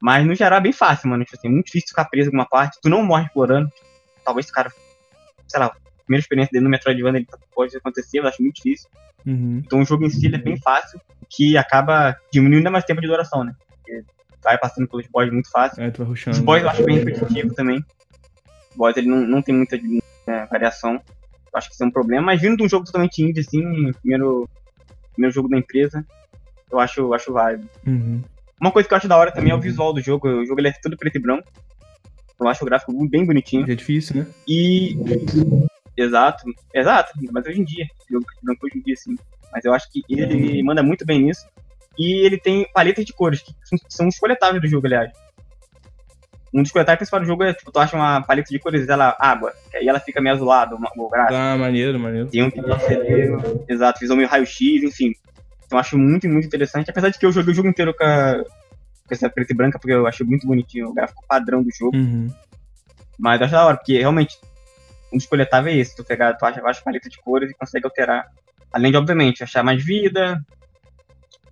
[0.00, 1.24] Mas no geral é bem fácil, mano.
[1.24, 2.78] Tipo assim, é muito difícil ficar preso em alguma parte.
[2.82, 3.70] Tu não morre explorando.
[4.24, 4.70] Talvez o cara,
[5.48, 8.88] sei lá, primeira experiência dele no Metroidvania ele pode acontecer, eu acho muito difícil.
[9.26, 9.62] Uhum.
[9.64, 13.08] Então o jogo em si é bem fácil, que acaba diminuindo ainda mais tempo de
[13.08, 13.54] duração, né?
[13.68, 14.04] Porque
[14.42, 15.82] vai passando pelos boss muito fácil.
[15.82, 16.14] É, tu vai.
[16.14, 17.84] Os boss eu acho bem repetitivo também.
[18.76, 21.00] O boss ele não, não tem muita né, variação.
[21.52, 24.48] Acho que isso é um problema, mas vindo de um jogo totalmente indie, assim, primeiro,
[25.12, 26.04] primeiro jogo da empresa,
[26.70, 27.66] eu acho, acho válido.
[27.86, 28.22] Uhum.
[28.60, 30.28] Uma coisa que eu acho da hora também é o visual do jogo.
[30.28, 31.48] O jogo ele é todo preto e branco.
[32.38, 33.70] Eu acho o gráfico bem bonitinho.
[33.70, 34.26] É difícil, né?
[34.46, 34.94] E
[35.96, 39.16] Exato, exato, mas hoje em dia, jogo branco hoje em dia, sim.
[39.50, 41.46] Mas eu acho que ele manda muito bem nisso.
[41.98, 43.54] E ele tem paletas de cores, que
[43.88, 45.10] são os coletáveis do jogo, aliás.
[46.56, 49.14] Um dos coletáveis principais do jogo é, tipo, tu acha uma paleta de cores dela
[49.18, 51.34] água, que aí ela fica meio azulada, o gráfico.
[51.34, 52.28] Ah, maneiro, maneiro.
[52.28, 52.60] Tem um que
[53.68, 55.12] exato, visão meio raio-x, enfim.
[55.66, 56.90] Então eu acho muito, muito interessante.
[56.90, 58.36] Apesar de que eu joguei o jogo inteiro com, a,
[59.06, 61.94] com essa preta e branca, porque eu acho muito bonitinho o gráfico padrão do jogo.
[61.94, 62.28] Uhum.
[63.18, 64.38] Mas eu acho da hora, porque realmente
[65.12, 67.84] um dos coletáveis é esse, tu pegar, tu acha várias paletas de cores e consegue
[67.84, 68.26] alterar.
[68.72, 70.42] Além de, obviamente, achar mais vida,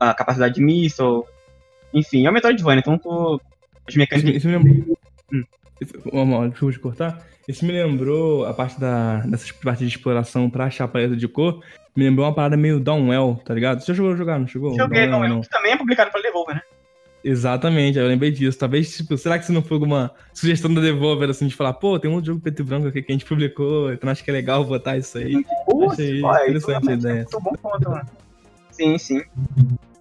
[0.01, 1.27] a capacidade de míssil,
[1.93, 3.41] enfim, é o Metroidvania, então tu.
[3.87, 4.31] As mecânicas.
[4.31, 4.94] Isso, isso me lembrou.
[5.35, 5.45] Hum.
[5.81, 5.93] Isso,
[6.51, 7.27] desculpa te cortar.
[7.47, 11.29] Isso me lembrou a parte da, dessas partes de exploração pra achar a paleta de
[11.29, 11.63] cor.
[11.95, 13.81] Me lembrou uma parada meio Downwell, tá ligado?
[13.81, 14.75] Você já jogou jogar, não chegou?
[14.77, 16.63] Joguei Downwell, que também é publicado pela Devolver, né?
[17.23, 18.59] Exatamente, eu lembrei disso.
[18.59, 21.99] Talvez, tipo, será que isso não foi alguma sugestão da Devolver, assim, de falar, pô,
[21.99, 24.35] tem um jogo preto e branco aqui que a gente publicou, então acho que é
[24.35, 25.43] legal botar isso aí.
[25.65, 27.13] Putz, Achei pô, interessante a ideia.
[27.13, 28.07] é muito bom ponto, mano.
[28.71, 29.23] Sim, sim.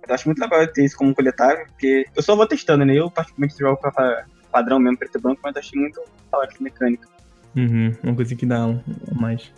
[0.05, 2.95] Eu acho muito legal ter isso como coletável, porque eu só vou testando, né?
[2.95, 7.07] Eu particularmente jogo com a padrão mesmo, preto e branco, mas achei muito essa mecânica.
[7.55, 8.67] Uhum, uma coisa que dá
[9.11, 9.51] mais.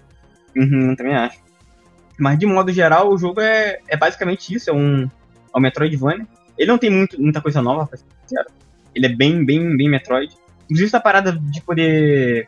[0.55, 1.39] Uhum, também acho.
[2.17, 6.25] Mas de modo geral, o jogo é, é basicamente isso, é um, é um Metroidvania.
[6.57, 8.47] Ele não tem muito, muita coisa nova, pra ser sincero.
[8.93, 10.33] Ele é bem, bem, bem Metroid.
[10.63, 12.47] Inclusive essa parada de poder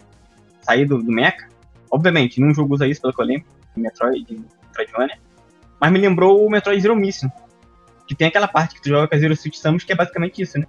[0.61, 1.47] sair do, do mecha,
[1.91, 5.17] obviamente, nenhum jogo usa isso, pelo que eu lembro, Metroid, Metroidvania.
[5.79, 7.29] Mas me lembrou o Metroid Zero Mission.
[8.07, 10.41] Que tem aquela parte que tu joga com a Zero Suit Samus, que é basicamente
[10.41, 10.65] isso, né?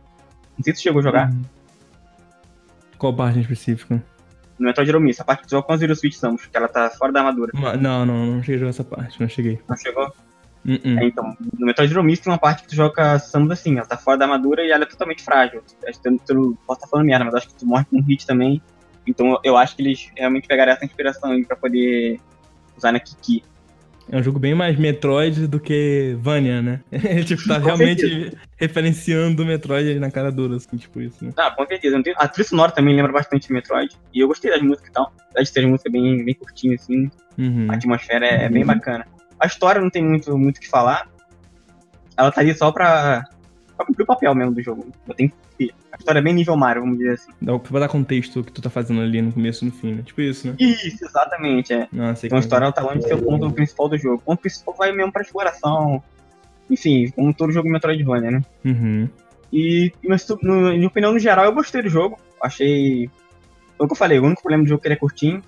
[0.57, 1.31] Não sei se tu chegou a jogar.
[1.31, 1.43] Uhum.
[2.98, 4.00] Qual parte em específico?
[4.58, 6.90] No Zero Mission, a parte que joga com a Zero Suit Samus, que ela tá
[6.90, 7.52] fora da armadura.
[7.54, 9.61] Ma- Não, não, não cheguei a jogar essa parte, não cheguei.
[9.68, 10.12] Não chegou?
[10.66, 10.98] Uh-uh.
[10.98, 13.76] É, então, no Metroid Zero Mission tem uma parte que tu joga a Samus assim,
[13.76, 15.62] ela tá fora da armadura e ela é totalmente frágil.
[15.87, 18.02] Acho que tu, tu posso estar falando merda, mas acho que tu morre com um
[18.02, 18.61] hit também.
[19.06, 22.20] Então eu acho que eles realmente pegaram essa inspiração aí pra poder
[22.76, 23.44] usar na Kiki.
[24.11, 26.81] É um jogo bem mais Metroid do que Vania, né?
[26.90, 31.33] Ele, tipo, tá Com realmente referenciando o Metroid na cara dura, assim, tipo isso, né?
[31.37, 31.97] Ah, com certeza.
[31.97, 33.94] Não tem- A trilha sonora também lembra bastante Metroid.
[34.14, 35.12] E eu gostei das músicas e tal.
[35.31, 37.11] Apesar de ser música bem, bem curtinha, assim.
[37.37, 37.66] Uhum.
[37.71, 39.07] A atmosfera é, é bem bacana.
[39.38, 41.07] A história não tem muito muito o que falar.
[42.16, 43.25] Ela tá ali só pra,
[43.77, 44.87] pra cumprir o papel mesmo do jogo.
[45.07, 45.71] Eu tenho que.
[45.92, 47.33] A história é bem nível Mario, vamos dizer assim.
[47.42, 49.94] Dá pra dar contexto o que tu tá fazendo ali no começo e no fim,
[49.94, 50.03] né?
[50.03, 50.55] Tipo isso, né?
[50.59, 51.73] Isso, exatamente.
[51.73, 51.88] É.
[51.92, 54.16] Nossa, Então a história ela tá longe de ser o ponto principal do jogo.
[54.16, 56.03] O ponto principal vai mesmo pra exploração.
[56.71, 58.42] Enfim, como todo jogo Metroidvania, né?
[58.64, 59.09] Uhum.
[59.53, 62.18] E, mas, no, minha opinião, no geral, eu gostei do jogo.
[62.42, 63.11] Achei.
[63.77, 65.42] Foi o que eu falei, o único problema do jogo é que ele é curtinho,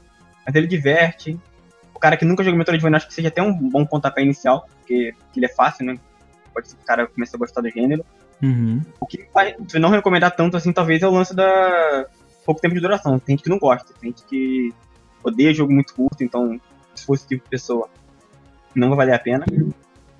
[0.46, 1.38] mas ele diverte.
[1.94, 5.14] O cara que nunca jogou Metroidvania, acho que seja até um bom pontapé inicial, porque,
[5.18, 5.98] porque ele é fácil, né?
[6.54, 8.04] Pode ser que o cara comece a gostar do gênero.
[8.42, 8.80] Uhum.
[9.00, 12.06] O que faz não recomendar tanto assim, talvez, é o lance da
[12.44, 13.18] pouco tempo de duração.
[13.18, 14.72] Tem gente que não gosta, tem gente que
[15.22, 16.58] odeia jogo muito curto, então,
[16.94, 17.88] se fosse tipo de pessoa,
[18.74, 19.44] não vai valer a pena.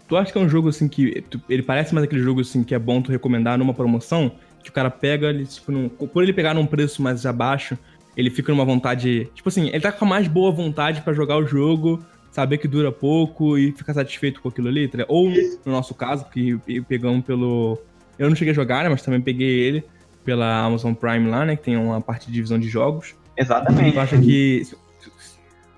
[0.06, 1.24] Tu acha que é um jogo assim que.
[1.48, 4.33] ele parece mais aquele jogo assim que é bom tu recomendar numa promoção?
[4.62, 7.78] Que o cara pega, ele, tipo, num- por ele pegar num preço mais abaixo,
[8.16, 9.30] ele fica numa vontade.
[9.35, 12.68] Tipo assim, ele tá com a mais boa vontade pra jogar o jogo, saber que
[12.68, 15.04] dura pouco e ficar satisfeito com aquilo ali, tá?
[15.09, 15.30] Ou,
[15.64, 17.78] no nosso caso, que pe- pegamos pelo.
[18.20, 18.90] Eu não cheguei a jogar, né?
[18.90, 19.83] Mas também peguei ele
[20.24, 21.56] pela Amazon Prime lá, né?
[21.56, 23.14] Que tem uma parte de divisão de jogos.
[23.37, 23.94] Exatamente.
[23.94, 24.62] Tu acha que.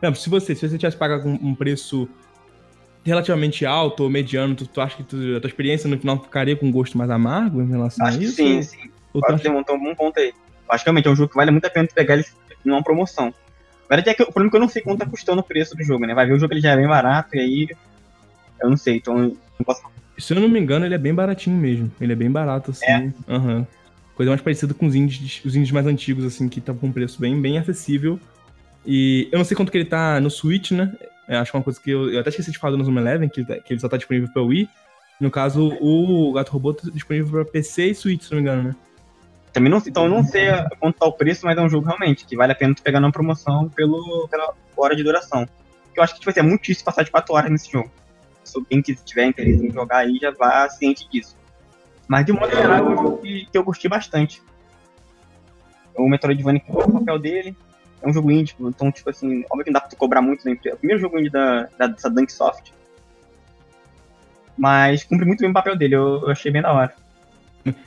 [0.02, 2.08] Não, se você, se você tivesse pago um, um preço
[3.04, 6.56] relativamente alto ou mediano, tu, tu acha que tu- a tua experiência no final ficaria
[6.56, 8.36] com um gosto mais amargo em relação Acho a que isso?
[8.36, 8.90] sim, sim.
[9.12, 10.32] Ou Pode acha- um, bom ponto aí.
[10.68, 12.24] Acho realmente é um jogo que vale muito a pena tu pegar ele
[12.64, 13.28] numa promoção.
[13.88, 15.44] A verdade é que o problema é que eu não sei quanto tá custando o
[15.44, 16.14] preço do jogo, né?
[16.14, 17.68] Vai ver o jogo ele já é bem barato e aí.
[18.60, 19.24] Eu não sei, então eu
[19.58, 19.82] não posso.
[20.18, 21.90] Se eu não me engano, ele é bem baratinho mesmo.
[22.00, 22.84] Ele é bem barato, assim.
[22.86, 23.10] É?
[23.28, 23.66] Aham.
[24.14, 26.92] Coisa mais parecida com os indies, os indies mais antigos, assim, que estão com um
[26.92, 28.20] preço bem, bem acessível.
[28.84, 30.92] E eu não sei quanto que ele tá no Switch, né?
[31.28, 32.98] Eu acho que é uma coisa que eu, eu até esqueci de falar do Zoom
[32.98, 34.68] Eleven, que, ele tá- que ele só tá disponível pra Wii.
[35.20, 38.62] No caso, o Gato Robô tá disponível pra PC e Switch, se não me engano,
[38.64, 38.76] né?
[39.52, 41.86] Também não, então eu não sei a- quanto tá o preço, mas é um jogo
[41.86, 45.46] realmente que vale a pena tu pegar numa promoção pelo, pela hora de duração.
[45.94, 47.90] Eu acho que tipo, vai ser muito difícil passar de 4 horas nesse jogo.
[48.54, 51.36] Alguém que tiver interesse em jogar aí já vá ciente disso.
[52.08, 54.42] Mas de modo geral é um jogo que, que eu curti bastante.
[55.94, 57.56] O Metroidvania cumpriu o papel dele.
[58.02, 60.44] É um jogo indie, então, tipo assim, óbvio que não dá pra tu cobrar muito
[60.44, 60.74] da empresa.
[60.74, 62.72] É o primeiro jogo indie da, da, dessa Dunksoft.
[64.58, 66.94] Mas cumpre muito bem o papel dele, eu, eu achei bem da hora.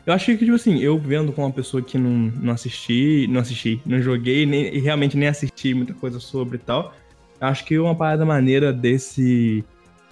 [0.06, 3.42] Eu achei que, tipo assim, eu vendo com uma pessoa que não, não assisti, não
[3.42, 6.94] assisti, não joguei, nem, e realmente nem assisti muita coisa sobre e tal.
[7.40, 9.66] Acho que uma parada maneira desse,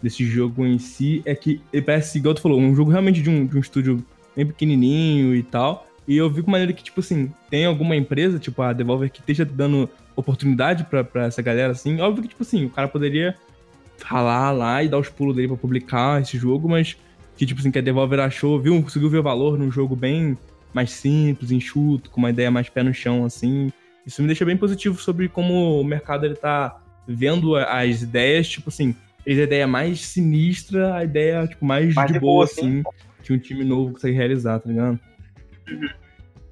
[0.03, 3.29] desse jogo em si é que ele parece, igual tu falou, um jogo realmente de
[3.29, 5.87] um, de um estúdio bem pequenininho e tal.
[6.05, 9.21] E eu vi com maneira que, tipo assim, tem alguma empresa, tipo a Devolver, que
[9.21, 12.01] esteja dando oportunidade pra, essa galera, assim.
[12.01, 13.37] Óbvio que, tipo assim, o cara poderia
[14.03, 16.97] ralar lá e dar os pulos dele pra publicar esse jogo, mas
[17.37, 20.37] que, tipo assim, que a Devolver achou, viu, conseguiu ver o valor num jogo bem
[20.73, 23.71] mais simples, enxuto, com uma ideia mais pé no chão, assim.
[24.05, 28.69] Isso me deixa bem positivo sobre como o mercado ele tá vendo as ideias, tipo
[28.69, 28.93] assim,
[29.25, 32.83] a ideia mais sinistra, a ideia, tipo, mais, Mais de boa, boa, assim,
[33.23, 34.99] que um time novo consegue realizar, tá ligado?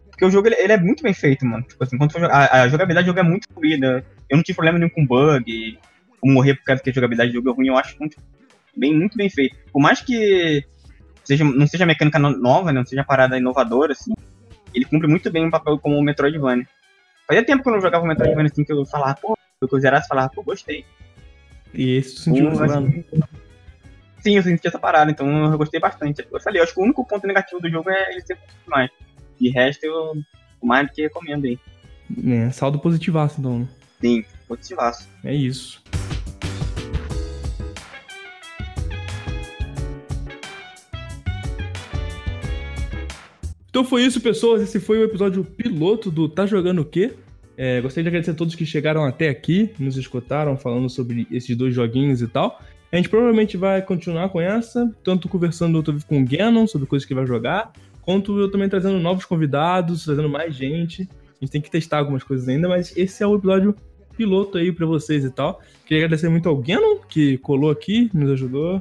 [0.09, 1.63] Porque o jogo ele, ele é muito bem feito, mano.
[1.63, 4.05] Tipo assim, quando a, a jogabilidade do jogo é muito fluida.
[4.29, 5.79] Eu não tive problema nenhum com bug,
[6.21, 8.17] ou morrer por causa que a jogabilidade do jogo é ruim, eu acho muito
[8.77, 9.57] bem, muito bem feito.
[9.73, 10.63] Por mais que
[11.25, 14.13] seja, não seja mecânica no- nova, né, não seja parada inovadora, assim,
[14.73, 16.65] ele cumpre muito bem o papel como o Metroidvania.
[17.27, 19.79] Fazia tempo que eu não jogava o Metroidvania assim, que eu falava, pô, que eu
[19.79, 20.85] zerasse e falava, pô, gostei.
[21.73, 23.03] E esse tu sentiu lá, assim,
[24.19, 26.25] Sim, eu senti essa parada, então eu gostei bastante.
[26.31, 28.91] Eu falei, eu acho que o único ponto negativo do jogo é ele ser mais.
[29.39, 30.13] De resto, eu
[30.61, 31.59] mais do que recomendo aí.
[32.27, 33.67] É, saldo positivaço, então.
[33.99, 35.09] Sim, positivaço.
[35.23, 35.81] É isso.
[43.71, 44.61] Então foi isso, pessoas.
[44.61, 47.15] Esse foi o episódio piloto do Tá Jogando o Quê?
[47.63, 51.55] É, gostaria de agradecer a todos que chegaram até aqui, nos escutaram falando sobre esses
[51.55, 52.59] dois joguinhos e tal.
[52.91, 57.13] A gente provavelmente vai continuar com essa, tanto conversando com o Ganon sobre coisas que
[57.13, 61.03] vai jogar, quanto eu também trazendo novos convidados, trazendo mais gente.
[61.03, 63.75] A gente tem que testar algumas coisas ainda, mas esse é o episódio
[64.17, 65.61] piloto aí para vocês e tal.
[65.85, 68.77] Queria agradecer muito ao Ganon, que colou aqui, nos ajudou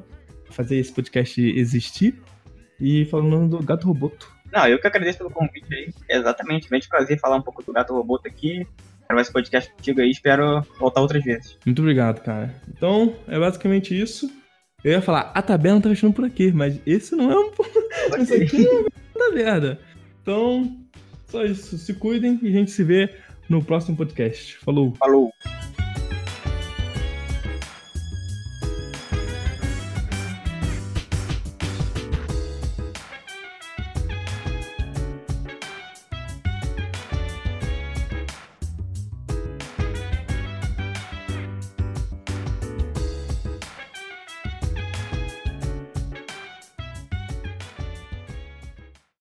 [0.48, 2.14] a fazer esse podcast existir.
[2.80, 4.39] E falando do Gato Roboto.
[4.52, 5.92] Não, eu que agradeço pelo convite aí.
[6.08, 8.66] Exatamente, vem de prazer falar um pouco do Gato Roboto aqui.
[9.08, 11.58] Mais esse podcast contigo aí, espero voltar outras vezes.
[11.66, 12.54] Muito obrigado, cara.
[12.68, 14.30] Então, é basicamente isso.
[14.84, 17.50] Eu ia falar, a tabela não tá fechando por aqui, mas esse não é um.
[18.22, 19.80] Isso aqui é uma merda.
[20.22, 20.76] Então,
[21.26, 21.76] só isso.
[21.76, 23.12] Se cuidem e a gente se vê
[23.48, 24.56] no próximo podcast.
[24.58, 24.94] Falou.
[24.94, 25.32] Falou.